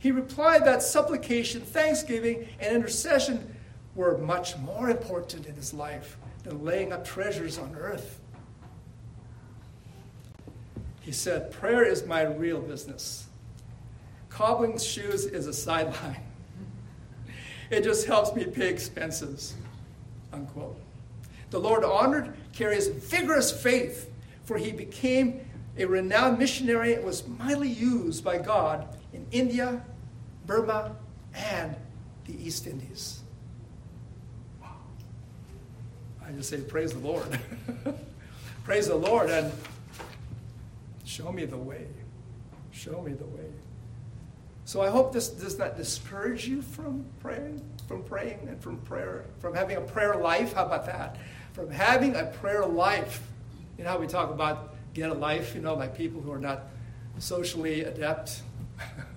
He 0.00 0.10
replied 0.12 0.64
that 0.64 0.82
supplication, 0.82 1.60
thanksgiving, 1.60 2.48
and 2.58 2.74
intercession 2.74 3.54
were 3.94 4.16
much 4.16 4.56
more 4.56 4.88
important 4.88 5.46
in 5.46 5.54
his 5.54 5.74
life 5.74 6.16
than 6.42 6.64
laying 6.64 6.90
up 6.90 7.04
treasures 7.04 7.58
on 7.58 7.76
earth. 7.78 8.18
He 11.02 11.12
said, 11.12 11.52
Prayer 11.52 11.84
is 11.84 12.06
my 12.06 12.22
real 12.22 12.60
business. 12.62 13.26
Cobbling 14.30 14.78
shoes 14.78 15.26
is 15.26 15.46
a 15.46 15.52
sideline. 15.52 16.16
It 17.70 17.84
just 17.84 18.04
helps 18.04 18.34
me 18.34 18.46
pay 18.46 18.68
expenses. 18.68 19.54
Unquote. 20.32 20.76
The 21.50 21.60
Lord 21.60 21.84
honored 21.84 22.34
Carey's 22.52 22.88
vigorous 22.88 23.52
faith, 23.52 24.10
for 24.42 24.58
he 24.58 24.72
became 24.72 25.40
a 25.78 25.84
renowned 25.84 26.36
missionary 26.36 26.94
and 26.94 27.04
was 27.04 27.28
mightily 27.28 27.68
used 27.68 28.24
by 28.24 28.38
God 28.38 28.88
in 29.12 29.24
India, 29.30 29.84
Burma, 30.50 30.96
and 31.32 31.76
the 32.24 32.32
East 32.44 32.66
Indies. 32.66 33.20
Wow. 34.60 34.74
I 36.26 36.32
just 36.32 36.50
say, 36.50 36.60
Praise 36.60 36.92
the 36.92 36.98
Lord. 36.98 37.38
Praise 38.64 38.88
the 38.88 38.96
Lord 38.96 39.30
and 39.30 39.52
show 41.04 41.30
me 41.30 41.44
the 41.44 41.56
way. 41.56 41.86
Show 42.72 43.00
me 43.00 43.12
the 43.12 43.26
way. 43.26 43.46
So 44.64 44.82
I 44.82 44.90
hope 44.90 45.12
this 45.12 45.28
does 45.28 45.56
not 45.56 45.76
discourage 45.76 46.48
you 46.48 46.62
from 46.62 47.04
praying, 47.20 47.62
from 47.86 48.02
praying 48.02 48.40
and 48.48 48.60
from 48.60 48.78
prayer, 48.78 49.26
from 49.38 49.54
having 49.54 49.76
a 49.76 49.80
prayer 49.80 50.16
life. 50.16 50.54
How 50.54 50.66
about 50.66 50.84
that? 50.86 51.16
From 51.52 51.70
having 51.70 52.16
a 52.16 52.24
prayer 52.24 52.66
life. 52.66 53.22
You 53.78 53.84
know 53.84 53.90
how 53.90 53.98
we 53.98 54.08
talk 54.08 54.32
about 54.32 54.74
get 54.94 55.10
a 55.10 55.14
life, 55.14 55.54
you 55.54 55.60
know, 55.60 55.74
like 55.74 55.96
people 55.96 56.20
who 56.20 56.32
are 56.32 56.40
not 56.40 56.64
socially 57.20 57.84
adept. 57.84 58.42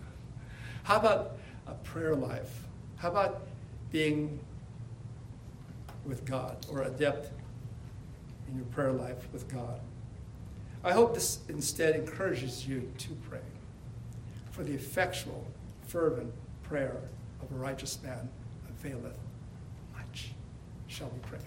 how 0.84 0.98
about 0.98 1.38
a 1.67 1.74
prayer 1.74 2.15
life? 2.15 2.63
How 2.98 3.10
about 3.10 3.48
being 3.91 4.39
with 6.06 6.26
God 6.26 6.65
or 6.69 6.84
adept 6.84 7.32
in 8.48 8.56
your 8.56 8.65
prayer 8.65 8.91
life 8.91 9.28
with 9.32 9.52
God? 9.52 9.80
I 10.84 10.91
hope 10.91 11.13
this 11.13 11.39
instead 11.48 11.96
encourages 11.96 12.67
you 12.67 12.91
to 12.98 13.10
pray 13.30 13.39
for 14.52 14.63
the 14.63 14.74
effectual, 14.74 15.48
fervent 15.88 16.32
prayer 16.63 16.98
of 17.41 17.52
a 17.52 17.56
righteous 17.56 18.00
man 18.04 18.30
availeth 18.69 19.15
much. 19.96 20.32
Shall 20.88 21.08
we 21.08 21.19
pray? 21.30 21.39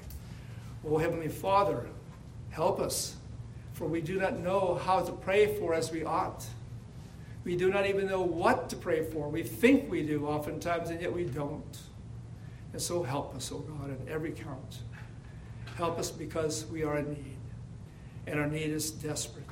O 0.88 0.96
Heavenly 0.96 1.28
Father, 1.28 1.86
help 2.50 2.80
us, 2.80 3.16
for 3.74 3.86
we 3.86 4.00
do 4.00 4.18
not 4.18 4.38
know 4.38 4.80
how 4.82 5.02
to 5.02 5.12
pray 5.12 5.58
for 5.58 5.74
as 5.74 5.92
we 5.92 6.04
ought. 6.04 6.46
We 7.46 7.54
do 7.54 7.70
not 7.70 7.86
even 7.86 8.08
know 8.08 8.22
what 8.22 8.68
to 8.70 8.76
pray 8.76 9.04
for. 9.04 9.28
We 9.28 9.44
think 9.44 9.88
we 9.88 10.02
do 10.02 10.26
oftentimes, 10.26 10.90
and 10.90 11.00
yet 11.00 11.12
we 11.12 11.22
don't. 11.22 11.78
And 12.72 12.82
so 12.82 13.04
help 13.04 13.36
us, 13.36 13.52
O 13.52 13.54
oh 13.54 13.58
God, 13.60 13.90
in 13.90 14.08
every 14.08 14.32
count. 14.32 14.80
Help 15.76 15.96
us 15.96 16.10
because 16.10 16.66
we 16.66 16.82
are 16.82 16.98
in 16.98 17.10
need, 17.10 17.36
and 18.26 18.40
our 18.40 18.48
need 18.48 18.70
is 18.70 18.90
desperate. 18.90 19.46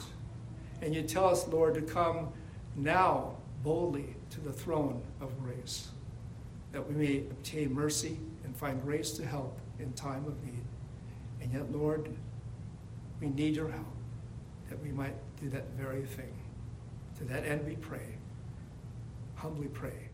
And 0.83 0.93
you 0.93 1.03
tell 1.03 1.29
us, 1.29 1.47
Lord, 1.47 1.75
to 1.75 1.83
come 1.83 2.33
now 2.75 3.37
boldly 3.63 4.17
to 4.31 4.41
the 4.41 4.53
throne 4.53 5.01
of 5.21 5.41
grace, 5.41 5.91
that 6.73 6.85
we 6.85 6.97
may 6.97 7.19
obtain 7.19 7.73
mercy 7.73 8.19
and 8.43 8.57
find 8.57 8.83
grace 8.83 9.13
to 9.13 9.25
help 9.25 9.57
in 9.79 9.93
time 9.93 10.27
of 10.27 10.43
need. 10.43 10.65
And 11.41 11.53
yet, 11.53 11.71
Lord, 11.71 12.09
we 13.21 13.29
need 13.29 13.55
your 13.55 13.69
help 13.69 13.87
that 14.69 14.83
we 14.83 14.91
might 14.91 15.15
do 15.41 15.49
that 15.51 15.69
very 15.77 16.03
thing. 16.03 16.35
To 17.25 17.33
that 17.33 17.47
end, 17.47 17.67
we 17.67 17.77
pray, 17.77 18.19
humbly 19.35 19.69
pray 19.69 20.11